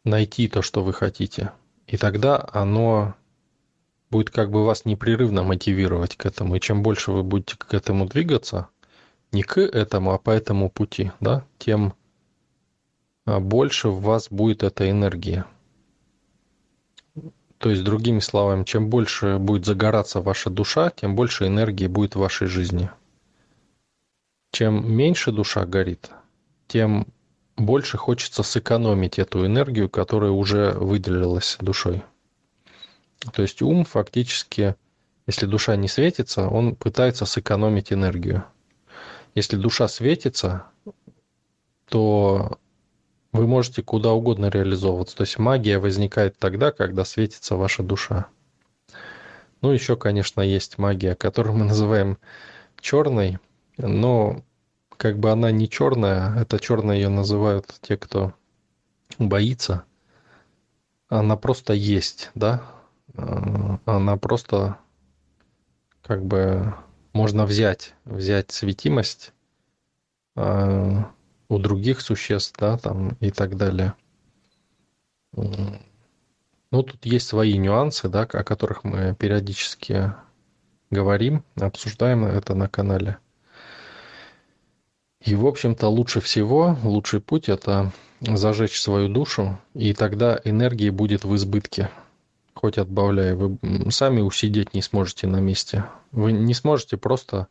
[0.04, 1.52] найти то, что вы хотите.
[1.86, 3.16] И тогда оно
[4.10, 6.56] будет как бы вас непрерывно мотивировать к этому.
[6.56, 8.70] И чем больше вы будете к этому двигаться,
[9.32, 11.94] не к этому, а по этому пути, да, тем
[13.26, 15.46] а, больше в вас будет эта энергия.
[17.60, 22.20] То есть, другими словами, чем больше будет загораться ваша душа, тем больше энергии будет в
[22.20, 22.90] вашей жизни.
[24.52, 26.10] Чем меньше душа горит,
[26.68, 27.06] тем
[27.58, 32.04] больше хочется сэкономить эту энергию, которая уже выделилась душой.
[33.34, 34.76] То есть ум фактически,
[35.28, 38.46] если душа не светится, он пытается сэкономить энергию.
[39.36, 40.66] Если душа светится,
[41.90, 42.58] то
[43.32, 45.16] вы можете куда угодно реализовываться.
[45.18, 48.28] То есть магия возникает тогда, когда светится ваша душа.
[49.62, 52.18] Ну, еще, конечно, есть магия, которую мы называем
[52.80, 53.40] черной,
[53.78, 54.42] но
[54.98, 58.34] как бы она не черная, это черная ее называют те, кто
[59.18, 59.84] боится.
[61.10, 62.64] Она просто есть, да,
[63.16, 64.78] Э, она просто
[66.02, 66.74] как бы
[67.14, 69.34] можно взять, взять светимость
[70.36, 71.04] э,
[71.50, 73.94] у других существ, да, там и так далее.
[75.34, 80.14] Ну, тут есть свои нюансы, да, о которых мы периодически
[80.92, 83.18] говорим, обсуждаем это на канале.
[85.26, 91.26] И, в общем-то, лучше всего, лучший путь– это зажечь свою душу, и тогда энергии будет
[91.26, 91.90] в избытке
[92.60, 93.58] хоть отбавляй, вы
[93.90, 95.86] сами усидеть не сможете на месте.
[96.12, 97.48] Вы не сможете просто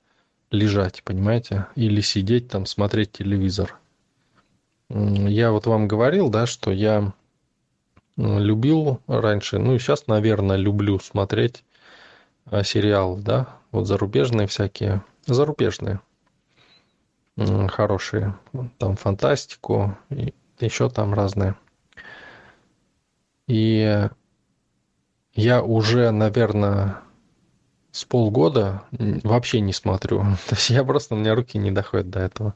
[0.50, 3.78] лежать, понимаете, или сидеть там, смотреть телевизор.
[4.90, 7.12] Я вот вам говорил, да, что я
[8.16, 11.62] любил раньше, ну и сейчас, наверное, люблю смотреть
[12.46, 16.00] а, сериал, да, вот зарубежные всякие, зарубежные,
[17.68, 18.34] хорошие,
[18.78, 21.54] там фантастику, и еще там разные.
[23.46, 24.08] И
[25.34, 27.02] я уже, наверное,
[27.98, 30.20] с полгода вообще не смотрю.
[30.48, 32.54] То есть я просто, у меня руки не доходят до этого.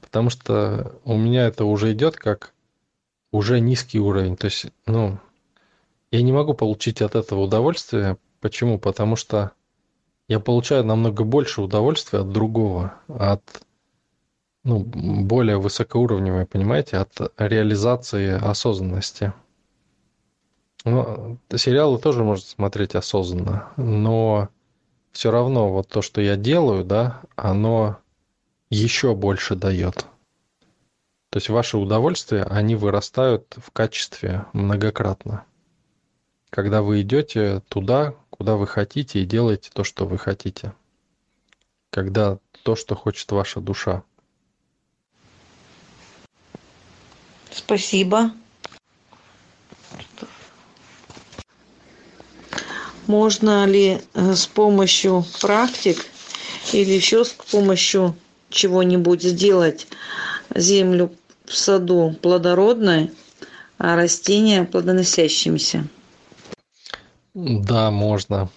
[0.00, 2.54] Потому что у меня это уже идет как
[3.30, 4.36] уже низкий уровень.
[4.36, 5.18] То есть, ну,
[6.10, 8.16] я не могу получить от этого удовольствие.
[8.40, 8.78] Почему?
[8.78, 9.52] Потому что
[10.26, 13.42] я получаю намного больше удовольствия от другого, от
[14.64, 19.34] ну, более высокоуровневой, понимаете, от реализации осознанности.
[20.86, 24.48] Ну, сериалы тоже можно смотреть осознанно, но
[25.18, 27.98] все равно вот то, что я делаю, да, оно
[28.70, 30.06] еще больше дает.
[31.30, 35.44] То есть ваши удовольствия, они вырастают в качестве многократно.
[36.50, 40.72] Когда вы идете туда, куда вы хотите, и делаете то, что вы хотите.
[41.90, 44.04] Когда то, что хочет ваша душа.
[47.50, 48.30] Спасибо.
[53.08, 55.96] Можно ли э, с помощью практик
[56.74, 58.14] или еще с помощью
[58.50, 59.86] чего-нибудь сделать
[60.54, 61.10] землю
[61.46, 63.10] в саду плодородной,
[63.78, 65.88] а растения плодоносящимися?
[67.32, 68.50] Да, можно.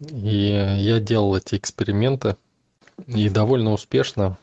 [0.00, 2.36] И я делал эти эксперименты
[3.06, 4.36] и довольно успешно.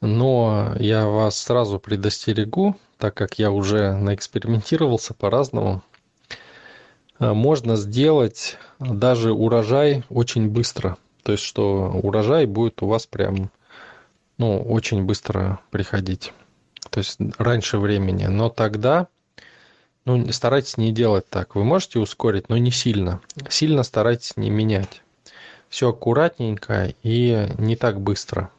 [0.00, 5.82] Но я вас сразу предостерегу, так как я уже наэкспериментировался по-разному.
[7.20, 10.96] А, можно сделать даже урожай очень быстро.
[11.22, 13.50] То есть, что урожай будет у вас прям
[14.38, 16.32] ну, очень быстро приходить.
[16.88, 18.24] То есть раньше времени.
[18.24, 19.06] Но тогда
[20.06, 21.54] ну, старайтесь не делать так.
[21.54, 23.20] Вы можете ускорить, но не сильно.
[23.50, 25.02] Сильно старайтесь не менять.
[25.68, 28.50] Все аккуратненько и не так быстро.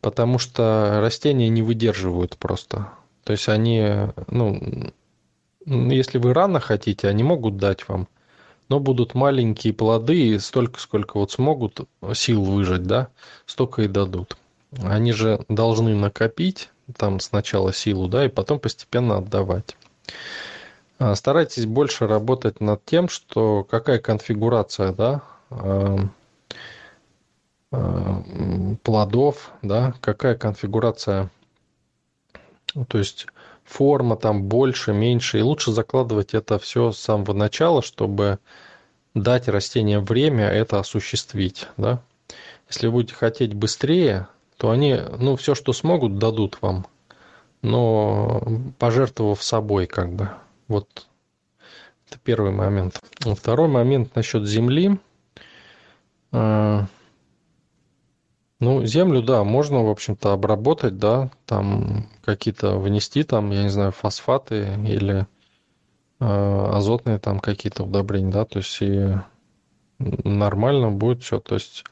[0.00, 2.88] Потому что растения не выдерживают просто.
[3.22, 4.92] То есть они, ну,
[5.66, 8.08] если вы рано хотите, они могут дать вам,
[8.68, 11.80] но будут маленькие плоды, и столько, сколько вот смогут
[12.14, 13.08] сил выжать, да,
[13.46, 14.36] столько и дадут.
[14.82, 19.76] Они же должны накопить там сначала силу, да, и потом постепенно отдавать.
[20.98, 25.22] А, старайтесь больше работать над тем, что какая конфигурация, да,
[28.82, 31.30] плодов, да, какая конфигурация,
[32.88, 33.26] то есть
[33.70, 38.38] форма там больше, меньше, и лучше закладывать это все с самого начала, чтобы
[39.14, 42.02] дать растениям время это осуществить, да.
[42.68, 46.86] Если вы будете хотеть быстрее, то они, ну, все, что смогут, дадут вам,
[47.62, 48.42] но
[48.78, 50.30] пожертвовав собой, как бы.
[50.68, 51.06] Вот
[52.08, 53.00] это первый момент.
[53.20, 54.98] Второй момент насчет земли.
[58.60, 63.90] Ну, землю, да, можно, в общем-то, обработать, да, там какие-то внести, там, я не знаю,
[63.90, 65.26] фосфаты или
[66.20, 69.14] э, азотные там какие-то удобрения, да, то есть и
[69.98, 71.84] нормально будет все, то есть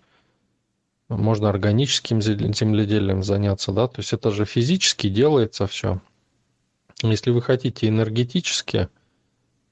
[1.09, 6.03] можно органическим земледелием заняться, да, то есть это же физически делается все.
[7.03, 8.89] Если вы хотите энергетически,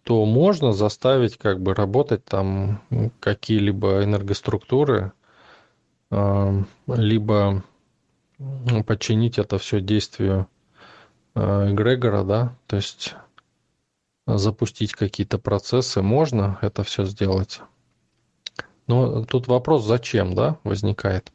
[0.02, 2.80] то можно заставить как бы работать там
[3.20, 5.12] какие-либо энергоструктуры,
[6.10, 7.64] либо
[8.86, 10.46] подчинить это все действию
[11.34, 13.14] э, эгрегора, да, то есть
[14.26, 17.60] запустить какие-то процессы, можно это все сделать.
[18.86, 21.32] Но тут вопрос, зачем, да, возникает.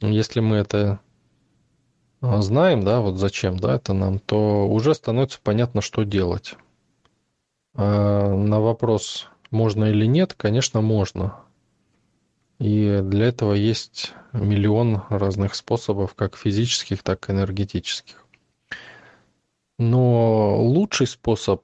[0.00, 1.00] Если мы это
[2.20, 6.56] э, знаем, да, вот зачем, да, это нам, то уже становится понятно, что делать.
[7.74, 11.36] А на вопрос, можно или нет, конечно, можно.
[12.58, 18.26] И для этого есть миллион разных способов, как физических, так и энергетических.
[19.78, 21.62] Но лучший способ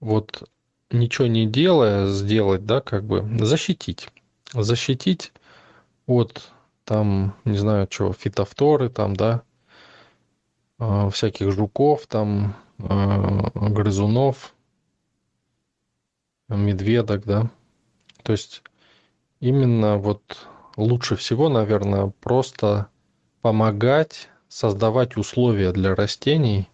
[0.00, 0.48] вот
[0.90, 4.08] ничего не делая сделать, да, как бы защитить.
[4.52, 5.32] Защитить
[6.06, 6.50] от
[6.84, 9.42] там, не знаю, чего, фитофторы там, да,
[10.78, 14.54] а, всяких жуков там, а, грызунов,
[16.48, 17.50] медведок, да.
[18.22, 18.62] То есть
[19.40, 22.88] именно вот лучше всего, наверное, просто
[23.40, 26.68] помогать создавать условия для растений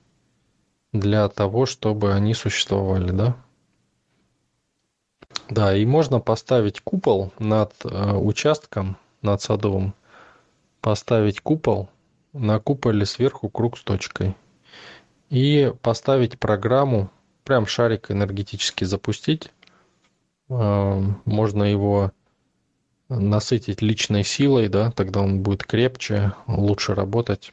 [0.93, 3.37] для того, чтобы они существовали, да?
[5.51, 9.95] Да, и можно поставить купол над э, участком, над садовым,
[10.81, 11.89] поставить купол,
[12.33, 14.37] на куполе сверху круг с точкой.
[15.31, 17.11] И поставить программу,
[17.43, 19.51] прям шарик энергетически запустить.
[20.49, 22.13] Э, можно его
[23.09, 27.53] насытить личной силой, да, тогда он будет крепче, лучше работать.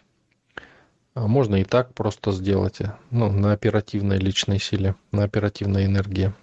[1.14, 2.80] А можно и так просто сделать,
[3.10, 6.34] ну, на оперативной личной силе, на оперативной энергии.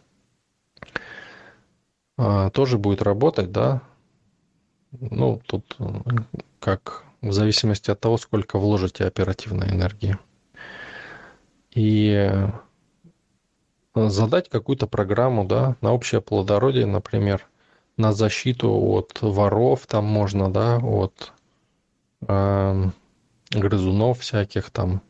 [2.18, 3.80] А, тоже будет работать, да.
[4.92, 5.76] Ну, тут
[6.60, 10.18] как в зависимости от того, сколько вложите оперативной энергии.
[11.74, 12.30] И
[13.94, 17.46] задать какую-то программу, да, на общее плодородие, например–
[17.98, 21.32] на защиту от воров там можно, да, от
[22.26, 22.90] э,
[23.50, 25.02] грызунов всяких там.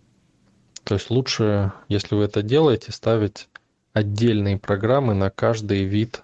[0.85, 3.49] То есть лучше, если вы это делаете, ставить
[3.93, 6.23] отдельные программы на каждый вид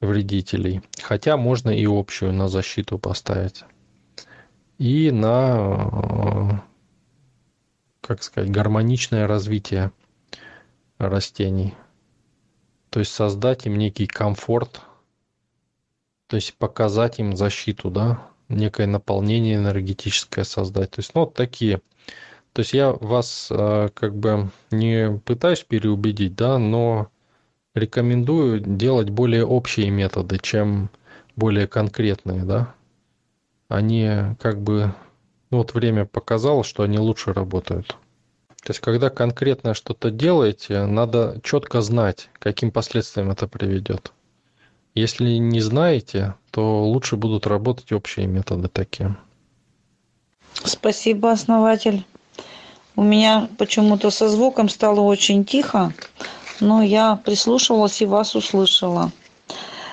[0.00, 0.82] вредителей.
[1.02, 3.64] Хотя можно и общую на защиту поставить.
[4.78, 6.62] И на,
[8.00, 9.92] как сказать, гармоничное развитие
[10.98, 11.74] растений.
[12.90, 14.82] То есть создать им некий комфорт,
[16.30, 20.92] то есть показать им защиту, да, некое наполнение энергетическое создать.
[20.92, 21.80] То есть, ну, вот такие.
[22.52, 27.08] То есть я вас э, как бы не пытаюсь переубедить, да, но
[27.74, 30.90] рекомендую делать более общие методы, чем
[31.34, 32.74] более конкретные, да.
[33.68, 34.08] Они
[34.38, 34.94] как бы,
[35.50, 37.96] ну вот время показало, что они лучше работают.
[38.62, 44.12] То есть, когда конкретно что-то делаете, надо четко знать, каким последствиям это приведет.
[44.94, 49.16] Если не знаете, то лучше будут работать общие методы такие.
[50.64, 52.04] Спасибо, основатель.
[52.96, 55.92] У меня почему-то со звуком стало очень тихо,
[56.58, 59.12] но я прислушивалась и вас услышала.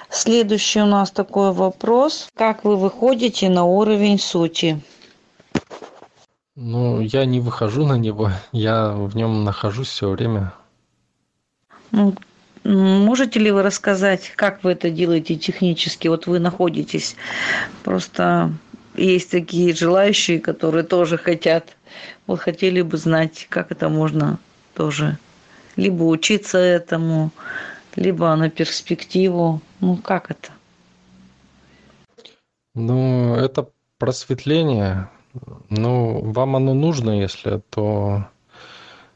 [0.10, 2.30] Следующий у нас такой вопрос.
[2.34, 4.82] Как вы выходите на уровень сути?
[6.56, 10.54] Ну, я не выхожу на него, я в нем нахожусь все время.
[12.64, 16.08] Можете ли вы рассказать, как вы это делаете технически?
[16.08, 17.16] Вот вы находитесь,
[17.84, 18.52] просто
[18.96, 21.76] есть такие желающие, которые тоже хотят,
[22.26, 24.40] вот хотели бы знать, как это можно
[24.74, 25.18] тоже
[25.76, 27.32] либо учиться этому,
[27.96, 29.62] либо на перспективу.
[29.80, 30.50] Ну, как это?
[32.74, 35.10] Ну, это просветление,
[35.70, 38.28] ну, вам оно нужно, если, то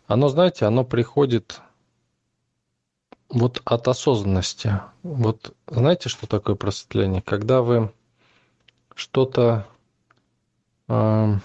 [0.08, 1.62] оно, знаете, оно приходит
[3.32, 4.80] вот от осознанности.
[5.04, 7.22] Вот знаете, что такое просветление?
[7.22, 7.92] Когда вы
[8.94, 9.68] что-то
[10.88, 11.36] э,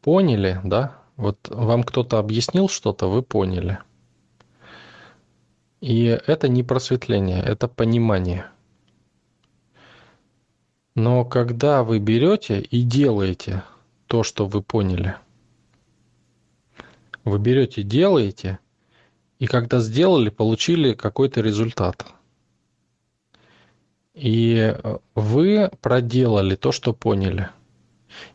[0.00, 3.78] поняли, да, вот вам кто-то объяснил что-то, вы поняли.
[5.80, 8.46] И это не просветление, это понимание–
[10.98, 13.62] но когда вы берете и делаете
[14.08, 15.14] то, что вы поняли,
[17.22, 18.58] вы берете, делаете,
[19.38, 22.06] и когда сделали, получили какой-то результат.
[24.14, 24.76] И
[25.14, 27.50] вы проделали то, что поняли.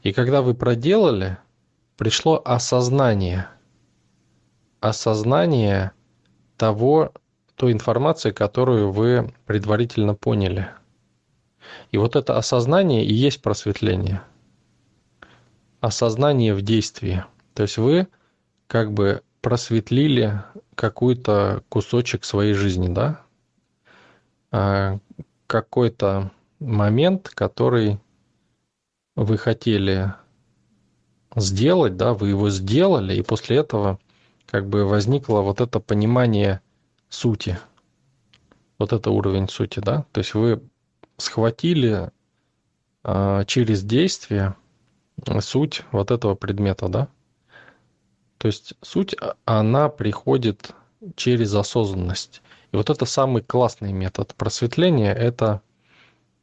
[0.02, 1.38] И когда вы проделали,
[1.98, 3.48] пришло осознание.
[4.80, 5.92] Осознание
[6.58, 7.12] того,
[7.56, 10.70] той информации, которую вы предварительно поняли–
[11.92, 14.22] и вот это осознание и есть просветление.
[15.80, 17.24] Осознание в действии.
[17.54, 18.08] То есть вы
[18.68, 20.42] как бы просветлили
[20.74, 23.22] какой-то кусочек своей жизни, да?
[24.52, 25.00] А,
[25.48, 28.00] какой-то момент, который
[29.18, 30.14] вы хотели
[31.36, 34.00] сделать, да, вы его сделали, и после этого
[34.46, 36.62] как бы возникло вот это понимание
[37.10, 37.60] сути.
[38.80, 40.06] Вот это уровень сути, да?
[40.14, 40.62] То есть вы
[41.18, 42.12] схватили
[43.04, 44.56] а, через действие
[45.42, 47.10] суть вот этого предмета, да?
[48.44, 50.72] То есть суть, а, она приходит
[51.16, 52.42] через осознанность.
[52.74, 55.62] И вот это самый классный метод просветления, это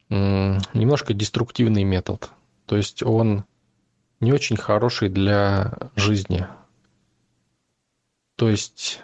[0.09, 2.31] немножко деструктивный метод.
[2.65, 3.45] То есть он
[4.19, 6.47] не очень хороший для жизни.
[8.37, 9.03] То есть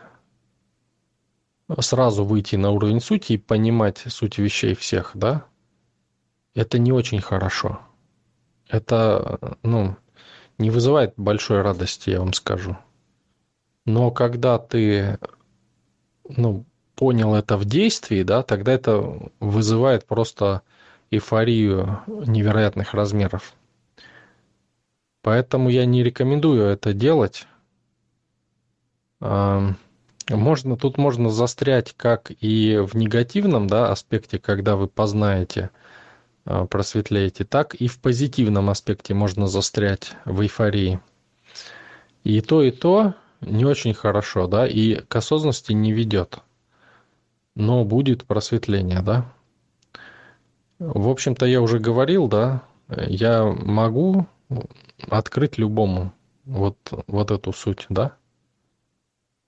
[1.80, 5.44] сразу выйти на уровень сути и понимать суть вещей всех, да,
[6.54, 7.78] это не очень хорошо.
[8.68, 9.96] Это, ну,
[10.56, 12.78] не вызывает большой радости, я вам скажу.
[13.86, 15.18] Но когда ты,
[16.28, 20.60] ну, понял это в действии, да, тогда это вызывает просто
[21.10, 23.54] эйфорию невероятных размеров.
[25.22, 27.46] Поэтому я не рекомендую это делать.
[29.20, 35.70] Можно, тут можно застрять как и в негативном да, аспекте, когда вы познаете–
[36.46, 41.00] а, просветлеете, так и в позитивном аспекте можно застрять в эйфории.
[42.22, 43.14] И то, и то
[43.46, 46.38] не очень хорошо, да, и к осознанности не ведет.
[47.54, 49.32] Но будет просветление, да.
[50.78, 54.26] В общем-то, я уже говорил, да, я могу
[55.08, 56.12] открыть любому
[56.44, 56.76] вот,
[57.06, 58.16] вот эту суть, да.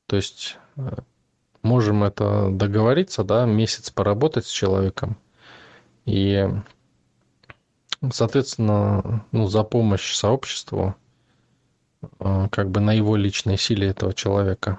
[0.07, 0.89] То есть э,
[1.63, 5.19] можем это договориться, да, месяц поработать с человеком
[6.07, 6.49] и
[8.11, 10.95] соответственно, ну, за помощь сообществу,
[12.19, 14.79] как бы на его личной силе этого человека.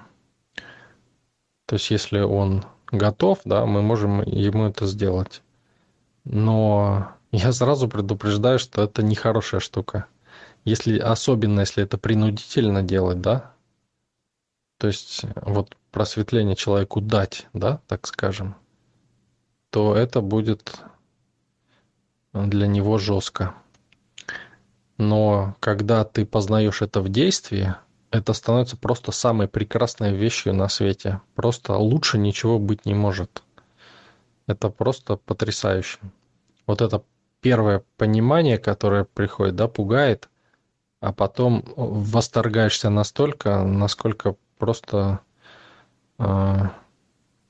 [1.66, 5.42] То есть, если он готов, да, мы можем ему это сделать.
[6.24, 10.06] Но я сразу предупреждаю, что это нехорошая штука.
[10.66, 13.54] Если, особенно если это принудительно делать, да,
[14.78, 18.56] то есть вот просветление человеку дать, да, так скажем,
[19.70, 20.80] то это будет
[22.34, 23.56] для него жестко.
[25.00, 27.74] Но когда ты познаешь это в действии,
[28.12, 31.22] это становится просто самой прекрасной вещью на свете.
[31.36, 33.42] Просто лучше ничего быть не может.
[34.46, 36.00] Это просто потрясающе.
[36.68, 37.02] Вот это
[37.40, 40.28] первое понимание, которое приходит, да, пугает,
[41.00, 45.22] а потом восторгаешься настолько, насколько просто
[46.18, 46.58] э,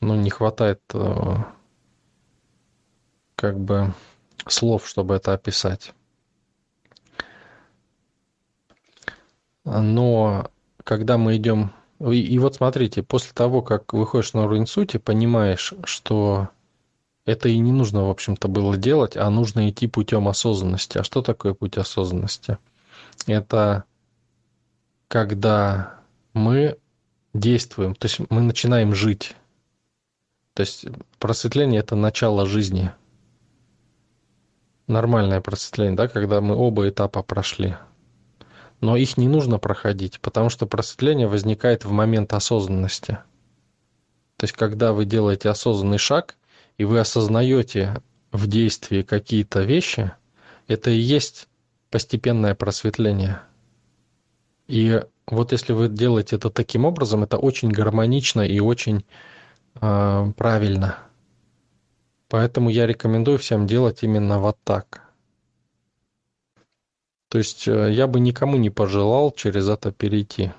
[0.01, 1.35] ну, не хватает э,
[3.35, 3.95] как бы
[4.47, 5.93] слов, чтобы это описать.
[9.69, 10.49] Но
[10.83, 11.71] когда мы идем...
[11.99, 16.49] И, и вот смотрите, после того, как выходишь на уровень сути, понимаешь, что
[17.25, 20.97] это и не нужно, в общем-то, было делать, а нужно идти путем осознанности.
[20.97, 22.57] А что такое путь осознанности?
[23.27, 23.83] Это
[25.07, 25.99] когда
[26.33, 26.77] мы
[27.33, 29.35] действуем, то есть мы начинаем жить.
[30.53, 30.85] То есть
[31.19, 32.91] просветление– это начало жизни.
[34.87, 37.75] Нормальное просветление, да, когда мы оба этапа прошли–
[38.81, 43.19] но их не нужно проходить, потому что просветление возникает в момент осознанности.
[44.37, 46.35] То есть, когда вы делаете осознанный шаг,
[46.77, 48.01] и вы осознаете
[48.31, 50.13] в действии какие-то вещи,
[50.67, 51.49] это и есть
[51.89, 53.41] постепенное просветление.
[54.67, 59.03] И вот если вы делаете это таким образом, это очень гармонично и очень
[59.81, 60.99] э, правильно.
[62.29, 65.08] Поэтому я рекомендую всем делать именно вот так.
[67.29, 70.51] То есть э, я бы никому не пожелал через это перейти.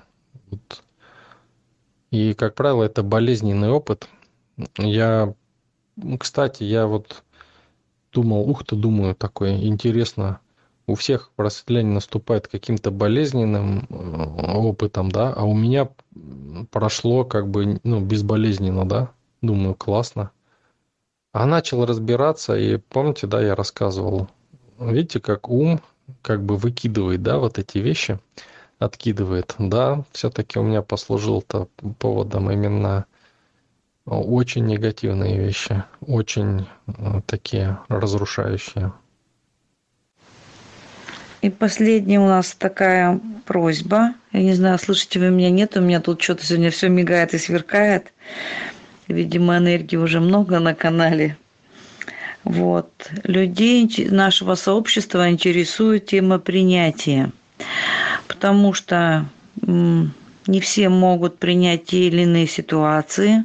[0.49, 0.83] Вот.
[2.11, 4.07] И, как правило, это болезненный опыт.
[4.77, 5.33] Я,
[6.19, 7.23] кстати, я вот
[8.13, 10.39] думал, ух ты, думаю, такое интересно,
[10.87, 15.89] у всех просветление наступает каким-то болезненным э, опытом, да, а у меня
[16.71, 19.11] прошло как бы, ну, безболезненно, да,
[19.41, 20.31] думаю, классно.
[21.33, 24.27] А начал разбираться, и помните, да, я рассказывал,
[24.79, 25.81] видите, как ум
[26.21, 28.19] как бы выкидывает, да, вот эти вещи,
[28.79, 31.67] откидывает, да, все-таки у меня послужил-то
[31.99, 33.05] поводом именно
[34.05, 38.91] очень негативные вещи, очень э, такие разрушающие.
[41.41, 44.13] И последняя у нас такая просьба.
[44.31, 47.39] Я не знаю, слышите вы меня, нет, у меня тут что-то сегодня все мигает и
[47.39, 48.13] сверкает.
[49.07, 51.37] Видимо, энергии уже много на канале.
[52.43, 53.11] Вот.
[53.23, 57.31] Людей нашего сообщества интересует тема принятия,
[58.27, 59.27] потому что
[59.61, 63.43] не все могут принять те или иные ситуации,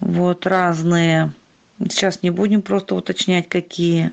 [0.00, 1.32] вот, разные.
[1.78, 4.12] Сейчас не будем просто уточнять, какие.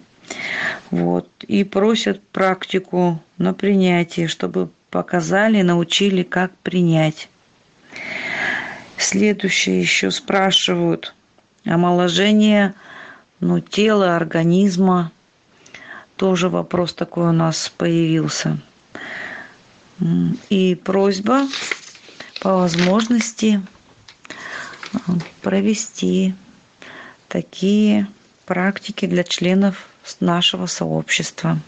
[0.90, 1.30] Вот.
[1.48, 7.30] И просят практику на принятие, чтобы показали, научили, как принять.
[8.98, 11.14] Следующее еще спрашивают
[11.66, 12.74] омоложение–
[13.42, 15.12] ну, тела, организма.
[16.16, 18.60] Тоже вопрос такой у нас появился.
[20.50, 21.48] И просьба
[22.42, 23.62] по возможности
[24.94, 24.98] э,
[25.42, 26.34] провести
[27.28, 28.08] такие
[28.46, 29.88] практики для членов
[30.20, 31.60] нашего сообщества.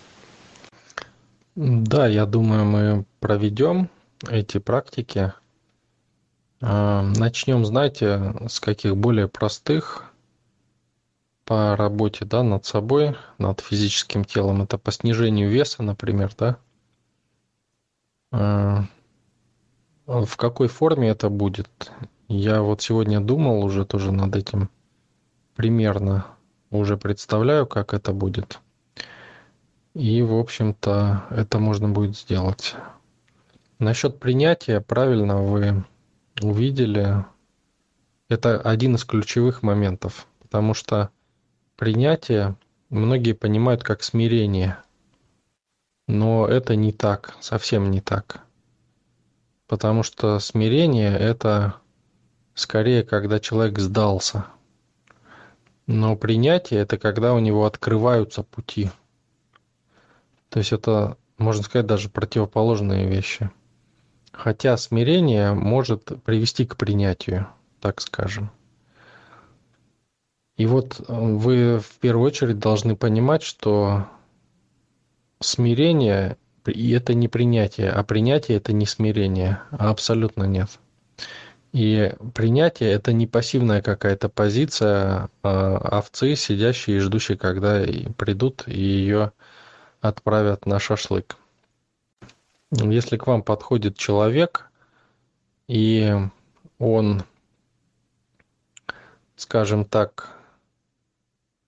[1.56, 3.90] Да, я думаю, мы проведем
[4.28, 5.34] эти практики.
[6.62, 10.13] Э, Начнем, знаете, с каких более простых
[11.54, 14.64] по работе, да, над собой, над физическим телом.
[14.64, 16.58] Это по снижению веса, например, да.
[18.32, 18.86] А,
[20.08, 21.92] в какой форме это будет?
[22.28, 24.72] Я вот сегодня думал уже тоже над этим
[25.56, 26.26] примерно,
[26.72, 28.60] уже представляю, как это будет.
[29.94, 32.74] И, в общем-то, это можно будет сделать.
[33.78, 35.84] Насчет принятия, правильно вы
[36.42, 37.24] увидели,
[38.28, 41.12] это один из ключевых моментов, потому что
[41.84, 42.56] принятие
[42.90, 44.78] многие понимают как смирение.
[46.08, 48.46] Но это не так, совсем не так.
[49.68, 51.76] Потому что смирение– это
[52.54, 54.46] скорее, когда человек сдался.
[55.86, 58.90] Но принятие– это когда у него открываются пути.
[60.48, 63.52] То есть это, можно сказать, даже противоположные вещи.
[64.32, 67.46] Хотя смирение может привести к принятию,
[67.82, 68.52] так скажем.
[70.58, 74.08] И вот э, вы в первую очередь должны понимать, что
[75.40, 80.70] смирение и это не принятие, а принятие это не смирение, а абсолютно нет.
[81.74, 87.84] И принятие это не пассивная какая-то позиция а овцы, сидящей и ждущей, когда
[88.16, 89.32] придут и ее
[90.00, 91.36] отправят на шашлык.
[92.72, 94.70] Если к вам подходит человек,
[95.68, 96.16] и
[96.78, 97.24] он,
[99.36, 100.33] скажем так,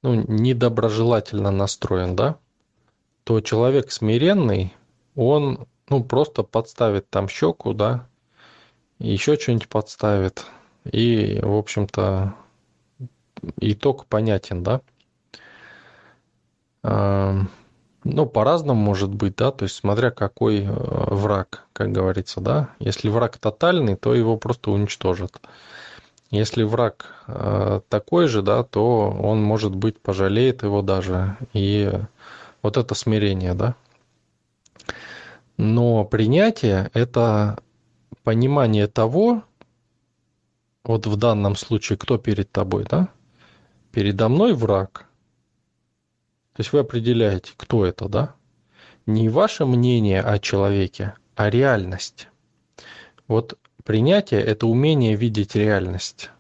[0.05, 2.37] ну, недоброжелательно настроен, да,
[3.23, 4.71] то человек смиренный,
[5.15, 8.07] он ну, просто подставит там щеку, да,
[8.99, 10.45] еще что-нибудь подставит.
[10.83, 12.35] И, в общем-то,
[13.59, 14.81] итог понятен, да.
[18.03, 22.69] Ну, по-разному может быть, да, то есть смотря какой э, враг, как говорится, да.
[22.77, 25.41] Если враг тотальный, то его просто уничтожат.
[26.31, 31.37] Если враг э, такой же, да, то он, может быть, пожалеет его даже.
[31.53, 31.91] И
[32.61, 33.75] вот это смирение, да.
[35.57, 37.59] Но принятие– это
[38.23, 39.43] понимание того,
[40.83, 43.09] вот в данном случае, кто перед тобой, да?
[43.91, 45.05] Передо мной враг.
[46.53, 48.35] То есть вы определяете, кто это, да?
[49.05, 52.27] Не ваше мнение о человеке, а реальность.
[53.27, 56.31] Вот принятие– это умение видеть реальность.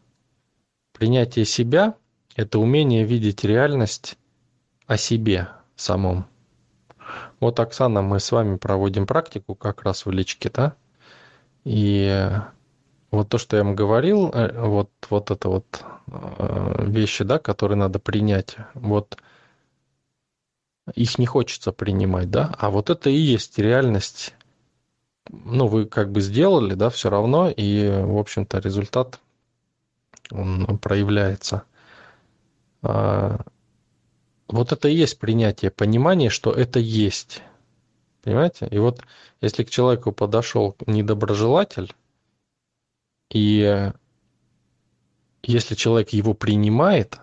[0.91, 1.95] Принятие себя–
[2.35, 4.17] это умение видеть реальность
[4.87, 6.25] о себе самом.
[7.39, 10.75] Вот, Оксана, мы с вами проводим практику как раз в личке, да?
[11.63, 12.29] И
[13.11, 17.77] вот то, что я вам говорил, э, вот, вот это вот э, вещи, да, которые
[17.77, 19.17] надо принять, вот
[20.93, 24.35] их не хочется принимать, да, а вот это и есть реальность.
[25.29, 29.19] Ну, вы как бы сделали, да, все равно, и, в общем-то, результат,
[30.31, 31.63] он проявляется.
[32.83, 33.39] А,
[34.47, 37.41] вот это и есть принятие, понимание, что это есть.
[38.23, 38.67] Понимаете?
[38.69, 39.01] И вот
[39.41, 41.93] если к человеку подошел недоброжелатель,
[43.31, 43.91] и
[45.43, 47.19] если человек его принимает,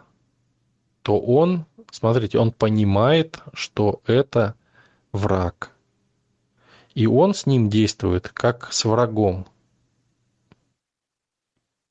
[1.03, 4.55] то он, смотрите, он понимает, что это
[5.12, 5.72] враг.
[6.95, 9.47] И он с ним действует как с врагом.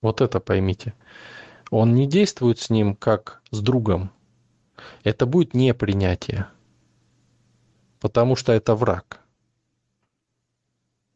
[0.02, 0.94] Вот это поймите.
[1.70, 4.12] Он не действует с ним как с другом.
[5.04, 6.48] Это будет непринятие.
[8.00, 9.22] Потому что это враг.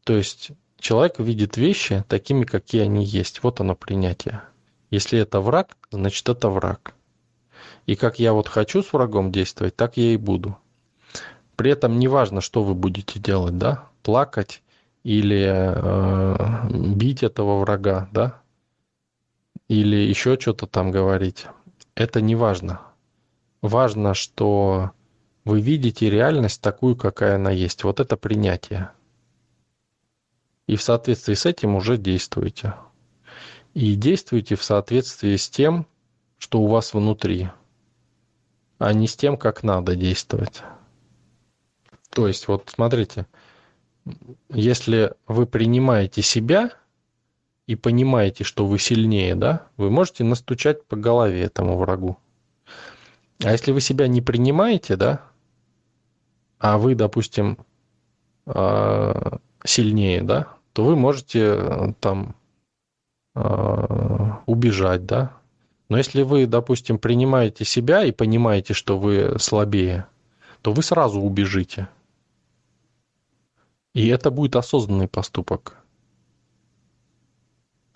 [0.04, 3.42] То есть человек видит вещи такими, какие они есть.
[3.42, 4.42] Вот оно принятие.
[4.90, 6.94] Если это враг, значит это враг.
[7.86, 10.56] И как я вот хочу с врагом действовать, так я и буду.
[11.56, 14.62] При этом не важно, что вы будете делать, да, плакать
[15.02, 18.40] или э, бить этого врага, да,
[19.68, 21.46] или еще что-то там говорить.
[21.94, 22.80] Это не важно.
[23.62, 24.92] Важно, что
[25.44, 27.84] вы видите реальность такую, какая она есть.
[27.84, 28.90] Вот это принятие
[30.66, 32.74] и в соответствии с этим уже действуете.
[33.74, 35.86] И действуйте в соответствии с тем,
[36.38, 37.50] что у вас внутри,
[38.78, 40.62] а не с тем, как надо действовать.
[42.16, 43.26] То есть, вот смотрите,
[44.48, 46.70] если вы принимаете себя
[47.66, 52.16] и понимаете, что вы сильнее, да, вы можете настучать по голове этому врагу.
[53.44, 55.20] А если вы себя не принимаете, да,
[56.58, 57.58] а вы, допустим,
[58.46, 62.34] а, сильнее, да, то вы можете э, там
[63.34, 65.36] э, убежать, да.
[65.90, 70.06] Но если вы, допустим, принимаете себя и понимаете, что вы слабее,
[70.62, 71.88] то вы сразу убежите.
[73.96, 75.78] И это будет осознанный поступок.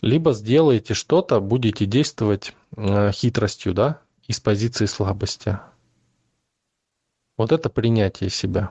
[0.00, 5.58] Либо сделаете что-то, будете действовать э, хитростью, да, из позиции слабости.
[7.36, 8.70] Вот это принятие себя.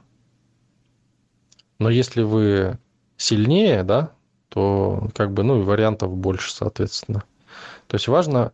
[1.78, 2.80] Но если вы
[3.16, 4.12] сильнее, да,
[4.48, 7.26] то как бы, ну, и вариантов больше, соответственно.
[7.86, 8.54] То есть важно,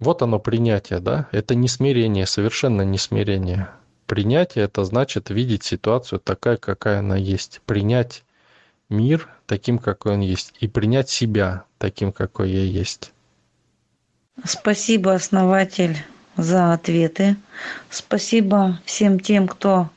[0.00, 3.68] вот оно принятие, да, это не смирение, совершенно не смирение.
[4.06, 7.60] Принятие– это значит видеть ситуацию такая, какая она есть.
[7.64, 8.22] Принять
[8.88, 10.54] мир таким, какой он есть.
[10.60, 13.12] И принять себя таким, какой я есть.
[14.44, 15.96] Спасибо, основатель,
[16.36, 17.36] за ответы.
[17.88, 19.88] Спасибо всем тем, кто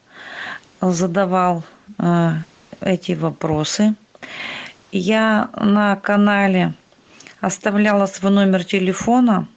[0.79, 1.63] задавал
[1.97, 2.33] э,
[2.81, 3.95] эти вопросы.
[4.91, 6.73] Я на канале
[7.41, 9.47] оставляла свой номер телефона.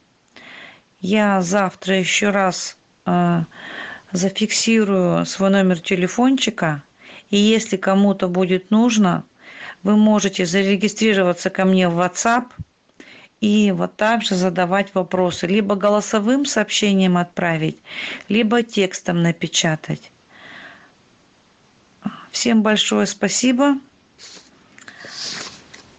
[1.01, 2.77] Я завтра еще раз
[3.07, 3.43] э,
[4.13, 6.83] зафиксирую свой номер телефончика.
[7.31, 9.25] И если кому-то будет нужно,
[9.83, 12.47] вы можете зарегистрироваться ко мне в WhatsApp
[13.41, 15.47] и вот так же задавать вопросы.
[15.47, 17.79] Либо голосовым сообщением отправить,
[18.29, 20.11] либо текстом напечатать.
[22.31, 23.79] Всем большое спасибо.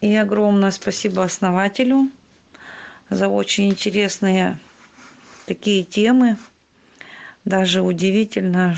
[0.02, 2.10] И огромное спасибо основателю
[3.10, 4.60] за очень интересные
[5.46, 6.38] такие темы.
[7.46, 8.78] Даже удивительно,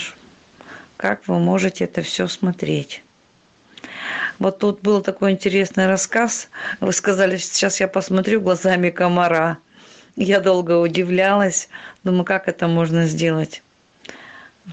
[0.97, 3.03] как вы можете это все смотреть.
[4.39, 6.49] Вот тут был такой интересный рассказ.
[6.80, 9.57] Вы сказали, сейчас я посмотрю глазами комара.
[10.16, 11.70] Я долго удивлялась,
[12.03, 13.64] думаю, как это можно сделать.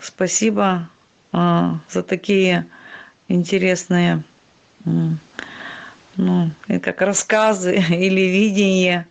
[0.03, 0.89] Спасибо
[1.33, 2.67] а, за такие
[3.29, 4.23] интересные,
[4.85, 6.51] ну,
[6.83, 9.07] как рассказы или видения.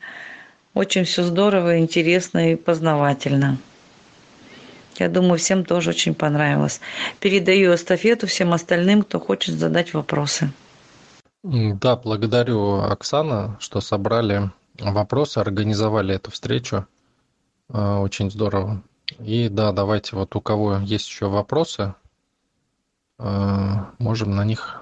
[0.73, 3.57] Очень все здорово, интересно и познавательно.
[4.99, 6.81] Я думаю, всем тоже очень понравилось.
[7.19, 10.51] Передаю эстафету всем остальным, кто хочет задать вопросы.
[11.43, 16.85] Да, благодарю, Оксана, что собрали вопросы, организовали эту встречу.
[17.69, 18.81] А, очень здорово.
[19.19, 21.95] И да, давайте вот у кого есть еще вопросы,
[23.17, 24.81] а, можем на них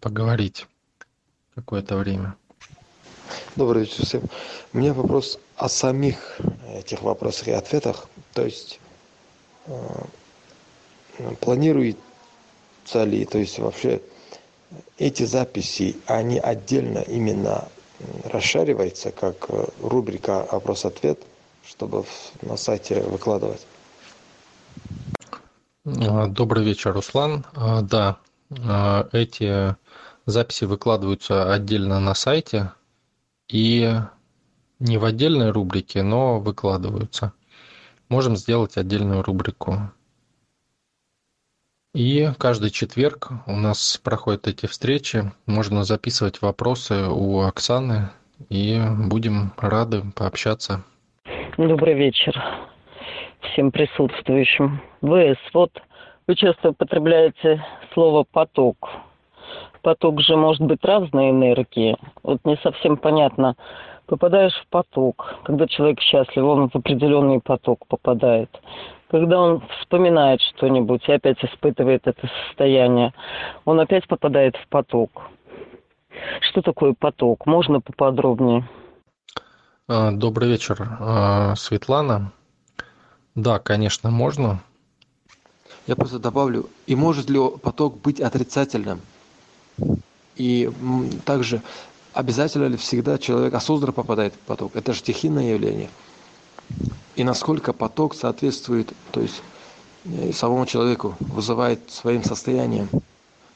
[0.00, 0.66] поговорить
[1.54, 2.36] какое-то время.
[3.56, 4.22] Добрый вечер всем.
[4.72, 6.38] У меня вопрос о самих
[6.72, 8.08] этих вопросах и ответах.
[8.32, 8.78] То есть
[11.40, 14.00] планируется ли, то есть вообще
[14.98, 17.68] эти записи, они отдельно именно
[18.24, 21.18] расшариваются, как э, рубрика «Вопрос-ответ»,
[21.66, 22.04] чтобы
[22.42, 23.66] на сайте выкладывать?
[25.84, 27.44] А, добрый вечер, Руслан.
[27.82, 28.18] Да,
[29.12, 29.76] эти
[30.26, 32.72] записи выкладываются отдельно на сайте
[33.48, 34.00] и
[34.78, 37.32] не в отдельной рубрике, но выкладываются.
[38.08, 39.90] Можем сделать отдельную рубрику
[41.94, 45.32] и каждый четверг у нас проходят эти встречи.
[45.46, 48.10] Можно записывать вопросы у Оксаны,
[48.50, 50.84] и будем рады пообщаться.
[51.56, 52.40] Добрый вечер
[53.40, 54.80] всем присутствующим.
[55.00, 55.72] Вы, вот,
[56.26, 58.88] вы часто употребляете слово «поток».
[59.82, 61.96] Поток же может быть разной энергии.
[62.22, 63.56] Вот не совсем понятно,
[64.08, 68.50] попадаешь в поток, когда человек счастлив, он в определенный поток попадает
[69.10, 73.14] когда он вспоминает что-нибудь и опять испытывает это состояние,
[73.64, 75.22] он опять попадает в поток.
[76.40, 77.46] Что такое поток?
[77.46, 78.68] Можно поподробнее?
[79.86, 82.32] А, добрый вечер, а, Светлана.
[83.34, 84.60] Да, конечно, можно.
[85.86, 89.00] Я просто добавлю, и может ли поток быть отрицательным?
[90.36, 90.70] И
[91.24, 91.62] также
[92.12, 94.76] обязательно ли всегда человек осознанно попадает в поток?
[94.76, 95.88] Это же стихийное явление
[97.18, 99.42] и насколько поток соответствует, то есть
[100.04, 102.88] э, самому человеку, вызывает своим состоянием.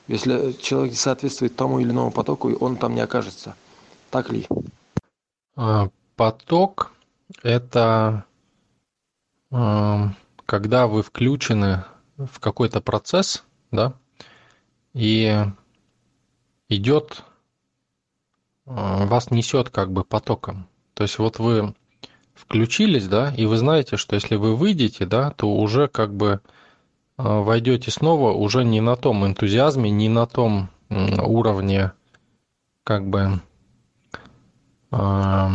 [0.09, 3.55] Если человек не соответствует тому или иному потоку, он там не окажется.
[4.11, 4.49] Так ли?
[5.55, 6.93] А, поток–
[7.45, 8.25] это
[9.53, 10.11] а,
[10.45, 11.85] когда вы включены
[12.17, 13.95] в какой-то процесс, да,
[14.93, 15.47] и
[16.69, 17.32] идет, а,
[18.75, 20.67] вас несет как бы потоком.
[20.95, 21.75] То есть вот вы
[22.35, 26.41] включились, да, и вы знаете, что если вы выйдете, да, то уже как бы
[27.17, 31.93] а, войдете снова уже не на том энтузиазме, не на том уровне
[32.85, 33.41] как бы
[34.91, 35.51] а,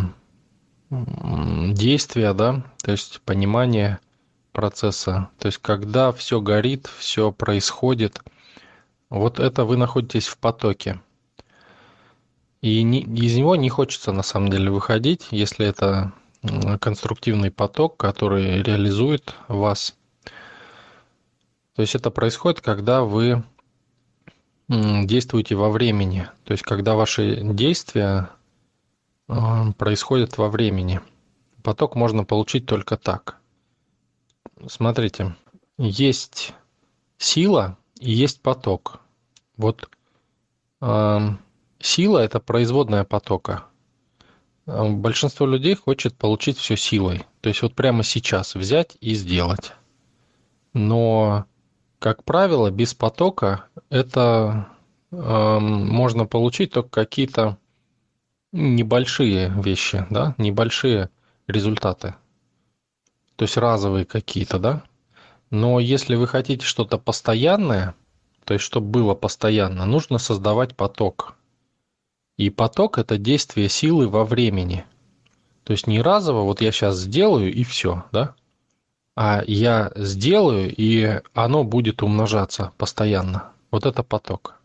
[0.89, 3.99] действия, да, то есть понимание
[4.51, 5.29] процесса.
[5.37, 8.21] То есть когда все горит, все происходит,
[9.09, 10.99] вот это вы находитесь в потоке.
[12.61, 16.13] И не, из него не хочется на самом деле выходить, если это
[16.79, 19.95] конструктивный поток, который реализует вас.
[21.75, 23.43] То есть это происходит, когда вы
[24.67, 28.29] действуете во времени, то есть когда ваши действия
[29.27, 31.01] а, происходят во времени.
[31.63, 33.39] Поток можно получить только так.
[34.67, 35.35] Смотрите,
[35.77, 36.53] есть
[37.17, 39.01] сила и есть поток.
[39.57, 39.89] Вот
[41.79, 43.65] сила это производная потока,
[44.65, 47.25] а, большинство людей хочет получить все силой.
[47.41, 49.73] То есть вот прямо сейчас взять и сделать.
[50.73, 51.45] Но,
[51.99, 54.67] как правило, без потока это
[55.11, 57.57] э, можно получить только какие-то
[58.51, 61.09] небольшие вещи, да, небольшие
[61.47, 62.15] результаты.
[63.37, 64.83] То есть разовые какие-то, да.
[65.49, 67.95] Но если вы хотите что-то постоянное,
[68.43, 71.36] то есть чтобы было постоянно, нужно создавать поток.
[72.37, 74.85] И поток– это действие силы во времени.
[75.63, 78.35] То есть не разово, вот я сейчас сделаю и все, да?
[79.15, 83.51] А я сделаю, и оно будет умножаться постоянно.
[83.71, 84.55] Вот это поток.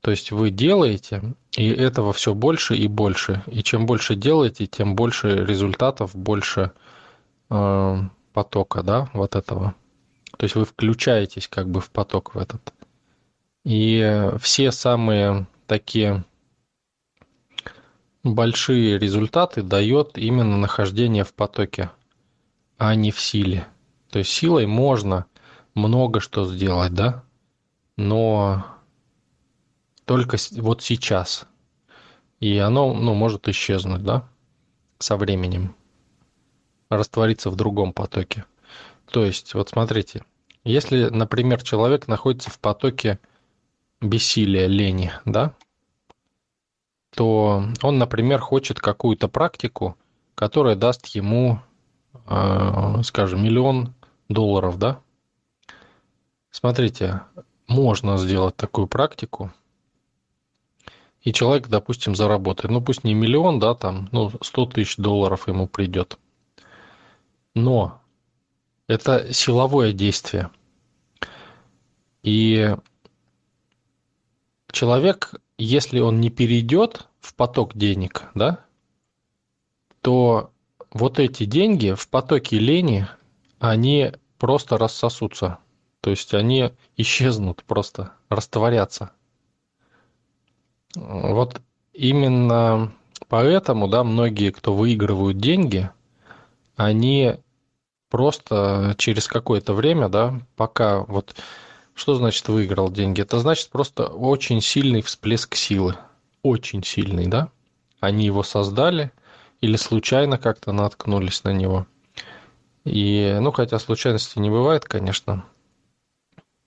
[0.00, 3.44] То есть вы делаете, и этого все больше и больше.
[3.46, 6.72] И чем больше делаете, тем больше результатов, больше
[7.50, 7.98] э,
[8.32, 9.76] потока, да, вот этого.
[10.36, 12.74] То есть вы включаетесь как бы в поток в этот.
[13.64, 16.22] И все самые такие
[18.22, 21.90] большие результаты дает именно нахождение в потоке,
[22.76, 23.66] а не в силе.
[24.10, 25.24] То есть силой можно
[25.74, 27.24] много что сделать, да,
[27.96, 28.66] но
[30.04, 31.46] только вот сейчас.
[32.38, 34.28] И оно ну, может исчезнуть, да,
[34.98, 35.74] со временем,
[36.90, 38.44] раствориться в другом потоке.
[39.06, 40.22] То есть, вот смотрите,
[40.64, 43.18] если, например, человек находится в потоке
[44.02, 45.54] бессилия, лени, да,
[47.14, 49.96] то он, например, хочет какую-то практику,
[50.34, 51.60] которая даст ему,
[52.26, 53.94] э, скажем, миллион
[54.28, 55.00] долларов, да?
[56.50, 57.22] Смотрите,
[57.68, 59.52] можно сделать такую практику,
[61.22, 65.68] и человек, допустим, заработает, ну пусть не миллион, да, там, ну 100 тысяч долларов ему
[65.68, 66.18] придет.
[67.54, 68.00] Но
[68.88, 70.50] это силовое действие.
[72.22, 72.74] И
[74.70, 78.64] человек, если он не перейдет в поток денег, да,
[80.00, 80.50] то
[80.90, 83.06] вот эти деньги в потоке лени,
[83.58, 85.58] они просто рассосутся.
[86.00, 89.12] То есть они исчезнут просто, растворятся.
[90.96, 91.60] Вот
[91.92, 92.92] именно
[93.28, 95.88] поэтому, да, многие, кто выигрывают деньги,
[96.76, 97.36] они
[98.10, 101.36] просто через какое-то время, да, пока вот
[101.94, 103.20] что значит выиграл деньги?
[103.20, 105.96] Это значит просто очень сильный всплеск силы.
[106.42, 107.50] Очень сильный, да?
[108.00, 109.12] Они его создали
[109.60, 111.86] или случайно как-то наткнулись на него.
[112.84, 115.44] И, ну, хотя случайности не бывает, конечно.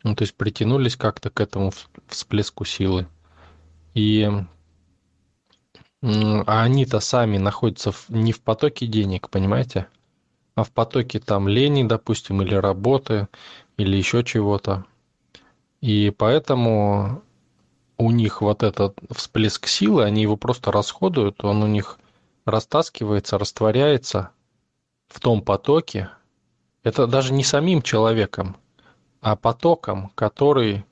[0.04, 1.74] Ну, то есть притянулись как-то к этому
[2.08, 3.08] всплеску силы.
[3.94, 4.30] И
[6.02, 9.88] а они-то сами находятся в, не в потоке денег, понимаете?
[10.54, 13.28] А в потоке там лени, допустим, или работы,
[13.78, 14.86] или еще чего-то.
[15.86, 17.22] И поэтому
[18.00, 22.00] у них вот этот всплеск силы, они его просто расходуют, он у них
[22.44, 24.32] растаскивается, растворяется
[25.08, 26.10] в том потоке.
[26.82, 28.58] Это даже не самим человеком,
[29.22, 30.86] а потоком, который,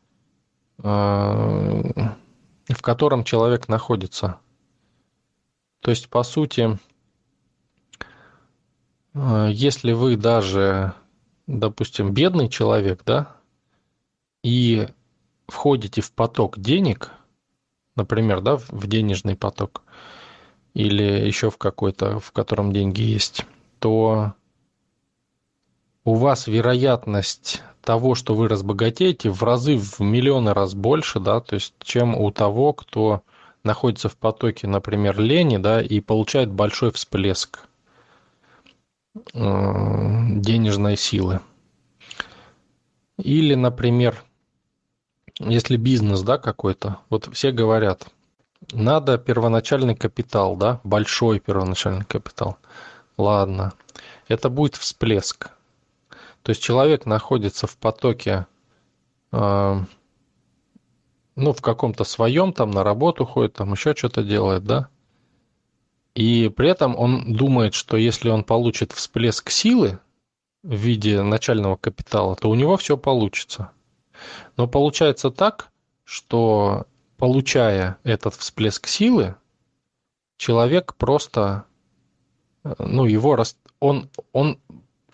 [0.78, 4.38] э, в котором человек находится.
[5.80, 6.78] То есть, по сути,
[9.16, 10.94] э, если вы даже,
[11.48, 13.38] допустим, бедный человек, да,
[14.44, 14.88] и
[15.48, 17.12] входите в поток денег,
[17.96, 19.84] например, да, в денежный поток,
[20.74, 23.46] или еще в какой-то, в котором деньги есть,
[23.80, 24.34] то
[26.04, 31.56] у вас вероятность того, что вы разбогатеете, в разы, в миллионы раз больше, да, то
[31.56, 33.24] есть, чем у того, кто
[33.64, 37.68] находится в потоке, например, лени, да, и получает большой всплеск
[39.16, 41.40] э, денежной силы.
[43.18, 44.24] Или, например,
[45.50, 48.08] если бизнес, да, какой-то, вот все говорят,
[48.72, 52.58] надо первоначальный капитал, да, большой первоначальный капитал.
[53.18, 53.74] Ладно,
[54.28, 55.52] это будет всплеск.
[56.42, 58.48] То есть человек находится в потоке,
[59.32, 59.80] э,
[61.36, 64.90] ну, в каком-то своем, там, на работу ходит, там, еще что-то делает, да,
[66.16, 70.00] и при этом он думает, что если он получит всплеск силы
[70.62, 73.72] в виде начального капитала, то у него все получится–
[74.58, 75.72] но получается так,
[76.04, 76.86] что
[77.18, 79.36] получая этот всплеск силы,
[80.38, 81.66] человек просто,
[82.64, 83.42] ну, его,
[83.80, 84.60] он, он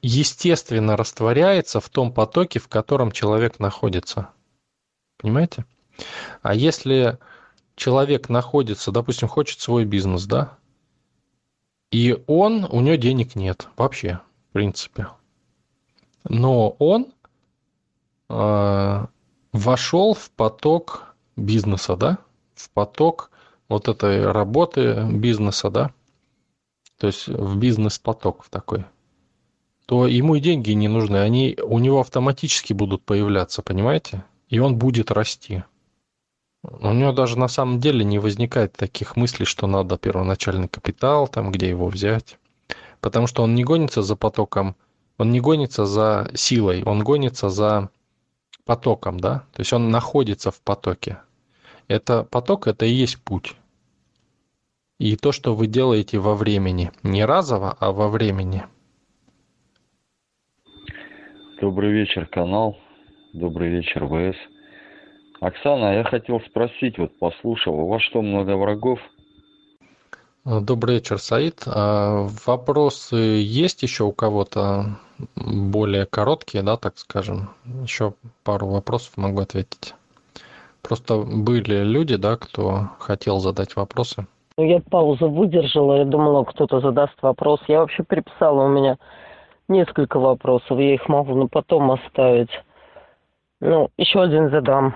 [0.02, 4.30] естественно растворяется в том потоке, в котором человек находится.
[5.18, 5.66] Понимаете?
[6.42, 7.20] А если
[7.76, 10.58] человек находится, допустим, хочет свой бизнес, да,
[11.92, 15.08] и он, у него денег нет вообще, в принципе.
[16.24, 17.19] Но он э,
[18.30, 22.20] вошел в поток бизнеса, да,
[22.54, 23.32] в поток
[23.68, 25.92] вот этой работы бизнеса, да,
[26.98, 28.86] то есть в бизнес-поток в такой,
[29.86, 34.24] то ему и деньги не нужны, они у него автоматически будут появляться, понимаете?
[34.50, 35.64] И он будет расти.
[36.64, 41.52] У него даже на самом деле не возникает таких мыслей, что надо первоначальный капитал, там,
[41.52, 42.38] где его взять.
[43.00, 44.76] Потому что он не гонится за потоком,
[45.18, 47.90] он не гонится за силой, он гонится за
[48.70, 51.18] потоком, да, то есть он находится в потоке.
[51.88, 53.56] Это поток, это и есть путь.
[55.00, 58.66] И то, что вы делаете во времени, не разово, а во времени.
[61.60, 62.78] Добрый вечер, канал.
[63.34, 64.38] Добрый вечер, ВС.
[65.42, 69.00] Оксана, я хотел спросить, вот послушал, у вас что, много врагов?
[70.46, 71.64] Добрый вечер, Саид.
[71.66, 75.00] А, вопросы есть еще у кого-то?
[75.36, 77.50] Более короткие, да, так скажем.
[77.84, 78.14] Еще
[78.44, 79.96] пару вопросов могу ответить.
[80.82, 84.26] Просто были люди, да, кто хотел задать вопросы.
[84.58, 87.62] Ну, я паузу выдержала, я думала, кто-то задаст вопрос.
[87.68, 88.98] Я вообще приписала, у меня
[89.68, 92.50] несколько вопросов, я их могу на потом оставить.
[93.62, 94.94] Ну, еще один задам.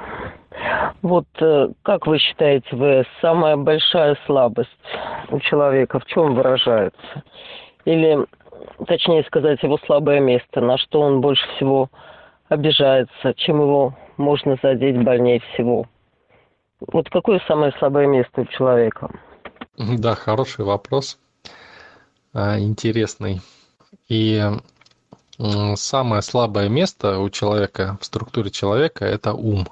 [1.01, 4.69] Вот э, как вы считаете, вы самая большая слабость
[5.29, 7.23] у человека в чем выражается?
[7.85, 8.25] Или,
[8.87, 11.89] точнее сказать, его слабое место, на что он больше всего
[12.49, 15.87] обижается, чем его можно задеть больнее всего?
[16.79, 19.09] Вот какое самое слабое место у человека?
[19.77, 21.17] Да, хороший вопрос.
[22.31, 23.41] А, интересный.
[24.07, 24.39] И
[25.75, 29.67] самое слабое место у человека, в структуре человека, это ум.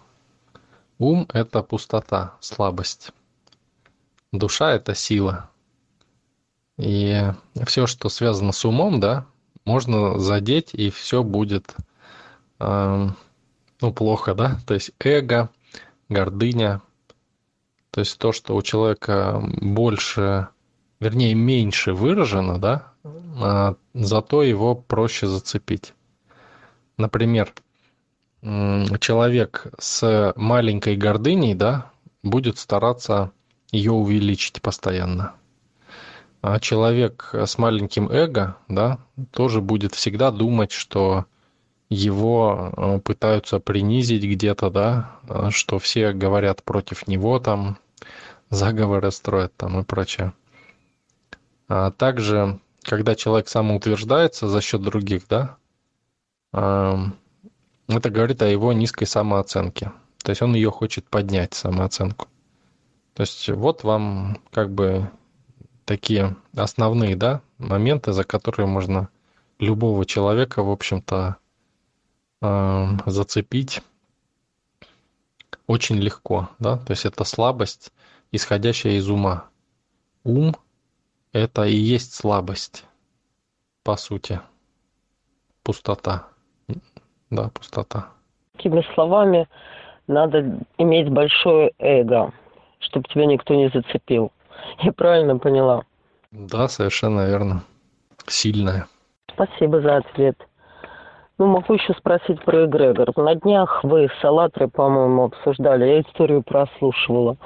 [0.98, 3.12] Ум– это пустота, слабость.
[4.32, 5.51] Душа– это сила.
[6.78, 7.22] И
[7.66, 9.26] все, что связано с умом, да,
[9.66, 11.76] можно задеть, и все будет
[12.60, 13.10] э,
[13.82, 14.60] ну, плохо, да.
[14.66, 15.50] То есть эго,
[16.10, 16.82] гордыня,
[17.92, 20.48] то есть то, что у человека больше,
[21.00, 25.94] вернее, меньше выражено, да, а зато его проще зацепить.
[26.98, 27.54] Например,
[28.42, 31.92] человек с маленькой гордыней, да,
[32.24, 33.32] будет стараться
[33.72, 35.34] ее увеличить постоянно.
[36.42, 38.98] А человек с маленьким эго, да,
[39.32, 41.26] тоже будет всегда думать, что
[41.89, 45.20] его э, пытаются принизить где-то, да,
[45.52, 47.78] что все говорят против него там,
[48.50, 50.34] заговоры строят там и прочее.
[51.68, 55.58] А также, когда человек самоутверждается за счет других, да,
[56.54, 59.92] это говорит о его низкой самооценке.
[60.24, 62.28] То есть он ее хочет поднять, самооценку.
[63.14, 65.10] То есть вот вам как бы
[65.92, 69.10] такие основные да, моменты, за которые можно
[69.60, 71.36] любого человека, в общем-то,
[72.42, 73.82] э, зацепить
[75.68, 76.48] очень легко.
[76.60, 76.78] Да?
[76.78, 77.92] То есть это слабость,
[78.32, 79.50] исходящая из ума.
[80.24, 80.56] Ум–
[81.34, 82.86] это и есть слабость,
[83.84, 84.39] по сути,
[85.62, 86.28] пустота.
[87.30, 88.12] Да, пустота.
[88.56, 89.46] Такими словами,
[90.08, 92.32] надо иметь большое эго,
[92.80, 94.32] чтобы тебя никто не зацепил.
[94.80, 95.84] Я правильно поняла?
[96.32, 97.64] Да, совершенно верно.
[98.28, 98.88] Сильная.
[99.34, 100.38] Спасибо за ответ.
[101.38, 103.12] Ну, могу еще спросить про эгрегор.
[103.18, 107.38] На днях вы с Аллатрой, по-моему, обсуждали, я историю прослушивала.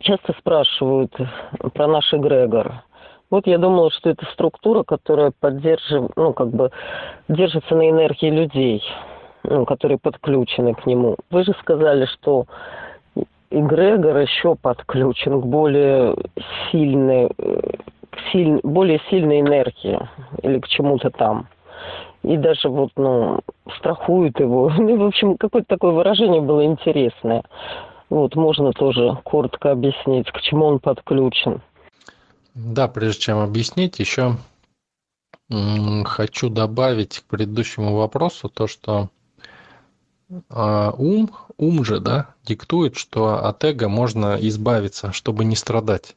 [0.00, 1.14] Часто спрашивают
[1.72, 2.82] про наш эгрегор.
[3.30, 6.70] Вот я думала, что это структура, которая поддерживает, ну, как бы
[7.28, 8.82] держится на энергии людей,
[9.42, 11.16] ну, которые подключены к нему.
[11.30, 12.44] Вы же сказали, что
[13.52, 16.16] эгрегор еще подключен к более
[16.70, 17.30] сильной,
[18.32, 19.98] силь, более сильной энергии
[20.42, 21.48] или к чему-то там.
[22.22, 23.40] И даже вот, ну,
[23.78, 24.70] страхуют его.
[24.78, 27.42] Ну, в общем, какое-то такое выражение было интересное.
[28.10, 31.62] Вот, можно тоже коротко объяснить, к чему он подключен.
[32.54, 34.36] Да, прежде чем объяснить, еще
[36.04, 39.08] хочу добавить к предыдущему вопросу то, что
[40.48, 46.16] а, ум, ум же, да, диктует, что от эго можно избавиться, чтобы не страдать.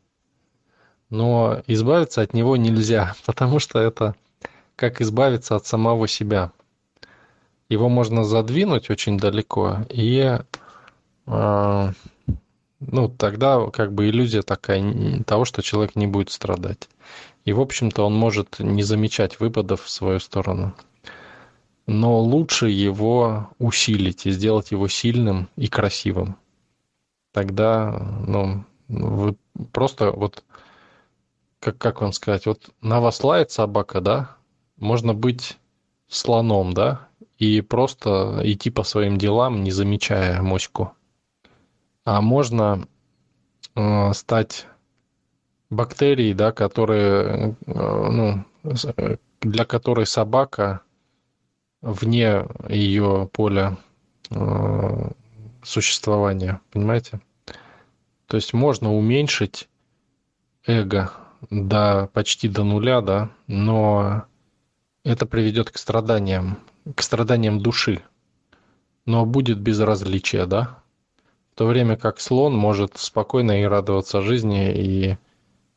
[1.09, 4.15] Но избавиться от него нельзя, потому что это
[4.75, 6.51] как избавиться от самого себя.
[7.69, 10.37] Его можно задвинуть очень далеко, и
[11.25, 11.91] а,
[12.79, 16.89] ну, тогда как бы иллюзия такая того, что человек не будет страдать.
[17.45, 20.73] И, в общем-то, он может не замечать выпадов в свою сторону.
[21.87, 26.37] Но лучше его усилить и сделать его сильным и красивым.
[27.31, 27.91] Тогда,
[28.27, 29.35] ну, вы
[29.71, 30.43] просто вот,
[31.59, 34.35] как, как вам сказать, вот на вас лает собака, да,
[34.77, 35.57] можно быть
[36.07, 37.07] слоном, да,
[37.37, 40.95] и просто идти по своим делам, не замечая моську
[42.05, 42.87] а можно
[43.75, 44.67] э, стать
[45.69, 48.45] бактерией, да, которые, э, ну,
[49.41, 50.81] для которой собака
[51.85, 53.77] вне ее поля
[54.31, 55.11] э,
[55.63, 57.21] существования, понимаете?
[58.25, 59.69] То есть можно уменьшить
[60.65, 61.11] эго
[61.51, 64.25] до почти до нуля, да, но
[65.03, 66.57] это приведет к страданиям,
[66.95, 68.01] к страданиям души,
[69.05, 70.79] но будет безразличие, да,
[71.53, 75.17] в то время как слон может спокойно и радоваться жизни и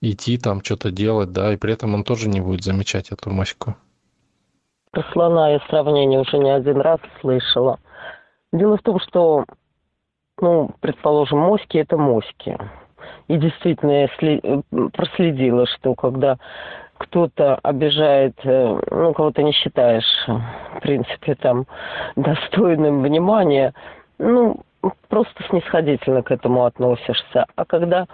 [0.00, 3.76] идти там что-то делать, да, и при этом он тоже не будет замечать эту моську.
[4.90, 7.78] Про слона я сравнение уже не один раз слышала.
[8.52, 9.44] Дело в том, что,
[10.40, 12.58] ну, предположим, моськи– это моськи.
[13.28, 14.42] И действительно, я сли...
[14.92, 16.38] проследила, что когда
[16.96, 21.66] кто-то обижает, э, ну, кого-то не считаешь, в принципе, там,
[22.16, 23.72] достойным внимания,
[24.18, 24.62] ну,
[25.08, 27.46] просто снисходительно к этому относишься.
[27.54, 28.06] А когда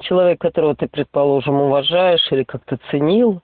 [0.00, 3.40] человек, которого ты, предположим, уважаешь или как-то ценил,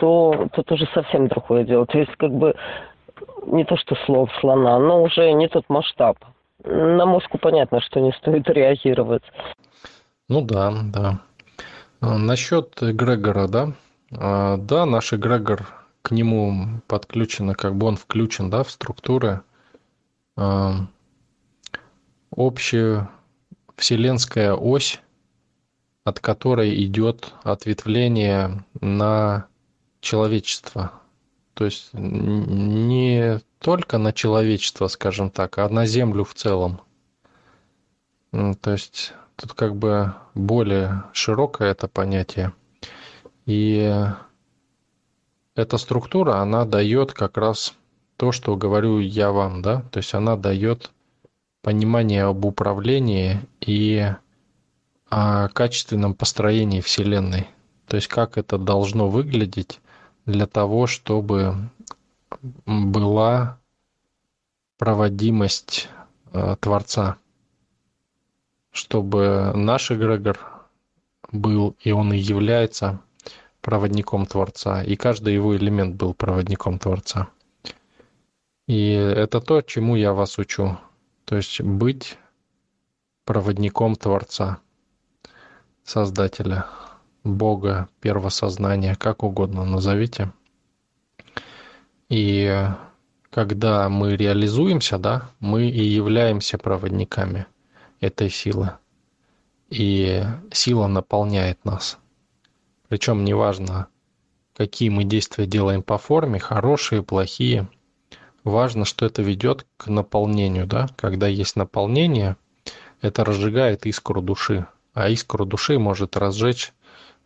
[0.00, 1.86] то тут уже совсем другое дело.
[1.86, 2.54] То есть как бы
[3.46, 6.16] не то что слов слона, но уже не тот масштаб.
[6.64, 9.22] На мушку понятно, что не стоит реагировать.
[10.28, 11.20] Ну да, да.
[12.00, 13.72] А, Насчет эгрегора, да?
[14.16, 15.66] А, Да, наш эгрегор,
[16.02, 19.42] к нему подключено, как бы он включен, да, в структуры.
[20.36, 20.72] А,
[22.30, 23.08] Общая
[23.76, 25.00] вселенская ось,
[26.04, 29.46] от которой идет ответвление на
[30.00, 30.92] человечество.
[31.54, 36.80] То есть не только на человечество, скажем так, а на Землю в целом.
[38.32, 42.52] М, То есть тут как бы более широкое это понятие.
[43.46, 44.04] И
[45.54, 47.74] эта структура, она дает как раз
[48.16, 50.90] то, что говорю я вам, да, то есть она дает
[51.62, 54.12] понимание об управлении и
[55.08, 57.48] о качественном построении Вселенной.
[57.86, 59.80] То есть как это должно выглядеть
[60.30, 61.70] для того, чтобы
[62.66, 63.58] была
[64.78, 65.88] проводимость
[66.32, 67.16] э, Творца,
[68.70, 70.38] чтобы наш эгрегор
[71.32, 73.00] был, и он и является
[73.60, 77.28] проводником Творца, и каждый его элемент был проводником Творца.
[78.66, 80.78] И это то, чему я вас учу.
[81.24, 82.16] То есть быть
[83.24, 84.58] проводником Творца,
[85.84, 86.66] Создателя,
[87.24, 90.32] Бога, первосознания, как угодно назовите.
[92.08, 92.66] И
[93.30, 97.46] когда мы реализуемся, да, мы и являемся проводниками
[98.00, 98.72] этой силы.
[99.68, 101.98] И сила наполняет нас.
[102.88, 103.86] Причем неважно,
[104.56, 107.68] какие мы действия делаем по форме, хорошие, плохие.
[108.42, 110.88] Важно, что это ведет к наполнению, да.
[110.96, 112.36] Когда есть наполнение,
[113.00, 114.66] это разжигает искру души.
[114.92, 116.72] А искру души может разжечь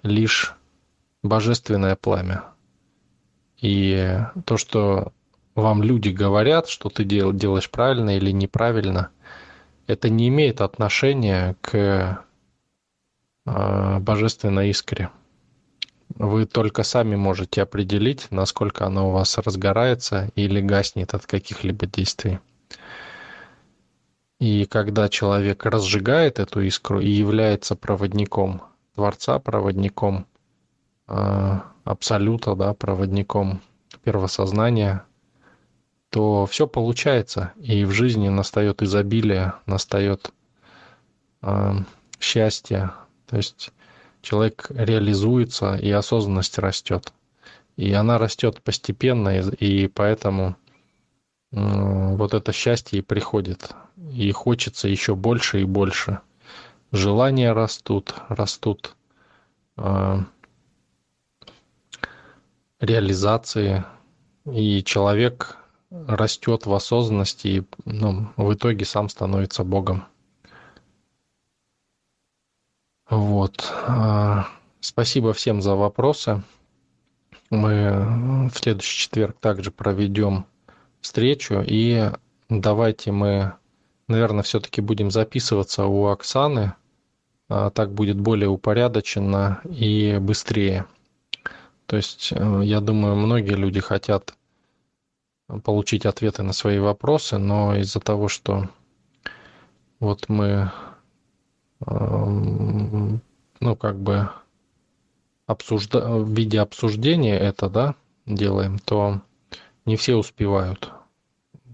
[0.04, 0.54] лишь
[1.24, 2.44] божественное пламя.
[3.60, 5.12] И то, что
[5.54, 9.10] вам люди говорят, что ты дел, делаешь правильно или неправильно,
[9.86, 12.24] это не имеет отношения к
[13.46, 15.10] э, божественной искре.
[16.10, 22.38] Вы только сами можете определить, насколько она у вас разгорается или гаснет от каких-либо действий.
[24.38, 28.62] И когда человек разжигает эту искру и является проводником
[28.94, 30.26] Творца, проводником
[31.08, 33.60] э, Абсолюта, да, проводником
[34.02, 35.04] первосознания,
[36.10, 40.32] то все получается, и в жизни настает изобилие, настает
[41.42, 41.72] э,
[42.20, 42.92] счастье.
[43.26, 43.72] То есть
[44.22, 47.12] человек реализуется, и осознанность растет.
[47.76, 50.56] И она растет постепенно, и, поэтому
[51.50, 53.74] вот это счастье и приходит.
[54.12, 56.20] И хочется еще больше и больше.
[56.94, 58.94] Желания растут, растут
[59.76, 60.18] э,
[62.78, 63.84] реализации,
[64.46, 65.56] и человек
[65.90, 70.04] растет в осознанности и ну, в итоге сам становится Богом.
[73.10, 73.72] Вот.
[73.86, 74.46] А,
[74.84, 76.42] Спасибо всем за вопросы.
[77.48, 80.44] Мы в следующий четверг также проведем
[81.00, 81.64] встречу.
[81.66, 82.10] И
[82.50, 83.54] давайте мы,
[84.08, 86.74] наверное, все-таки будем записываться у Оксаны.
[87.48, 90.86] А, Так будет более упорядоченно и быстрее.
[91.86, 94.34] То есть, э, я думаю, многие люди хотят
[95.62, 98.68] получить ответы на свои вопросы, но из-за того, что
[100.00, 100.72] вот мы,
[101.86, 103.20] эм,
[103.60, 104.30] ну, как бы
[105.46, 106.00] обсужда...
[106.08, 107.94] в виде обсуждения это, да,
[108.26, 109.20] делаем, то
[109.84, 110.90] не все успевают.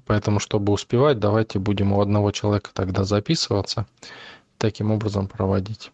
[0.07, 3.87] Поэтому, чтобы успевать, давайте будем у одного человека тогда записываться,
[4.61, 5.91] таким образом проводить.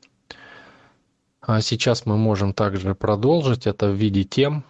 [1.40, 4.64] А сейчас мы можем также продолжить это в виде тем,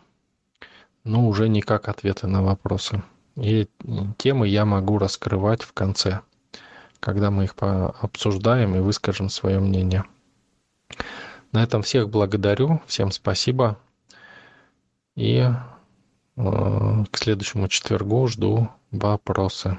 [1.05, 3.02] но уже не как ответы на вопросы.
[3.36, 3.66] И
[4.18, 6.20] темы я могу раскрывать в конце,
[7.01, 10.05] когда мы их обсуждаем и выскажем свое мнение.
[11.52, 13.78] На этом всех благодарю, всем спасибо.
[15.14, 15.39] И
[16.36, 19.78] э, к следующему четвергу жду вопросы.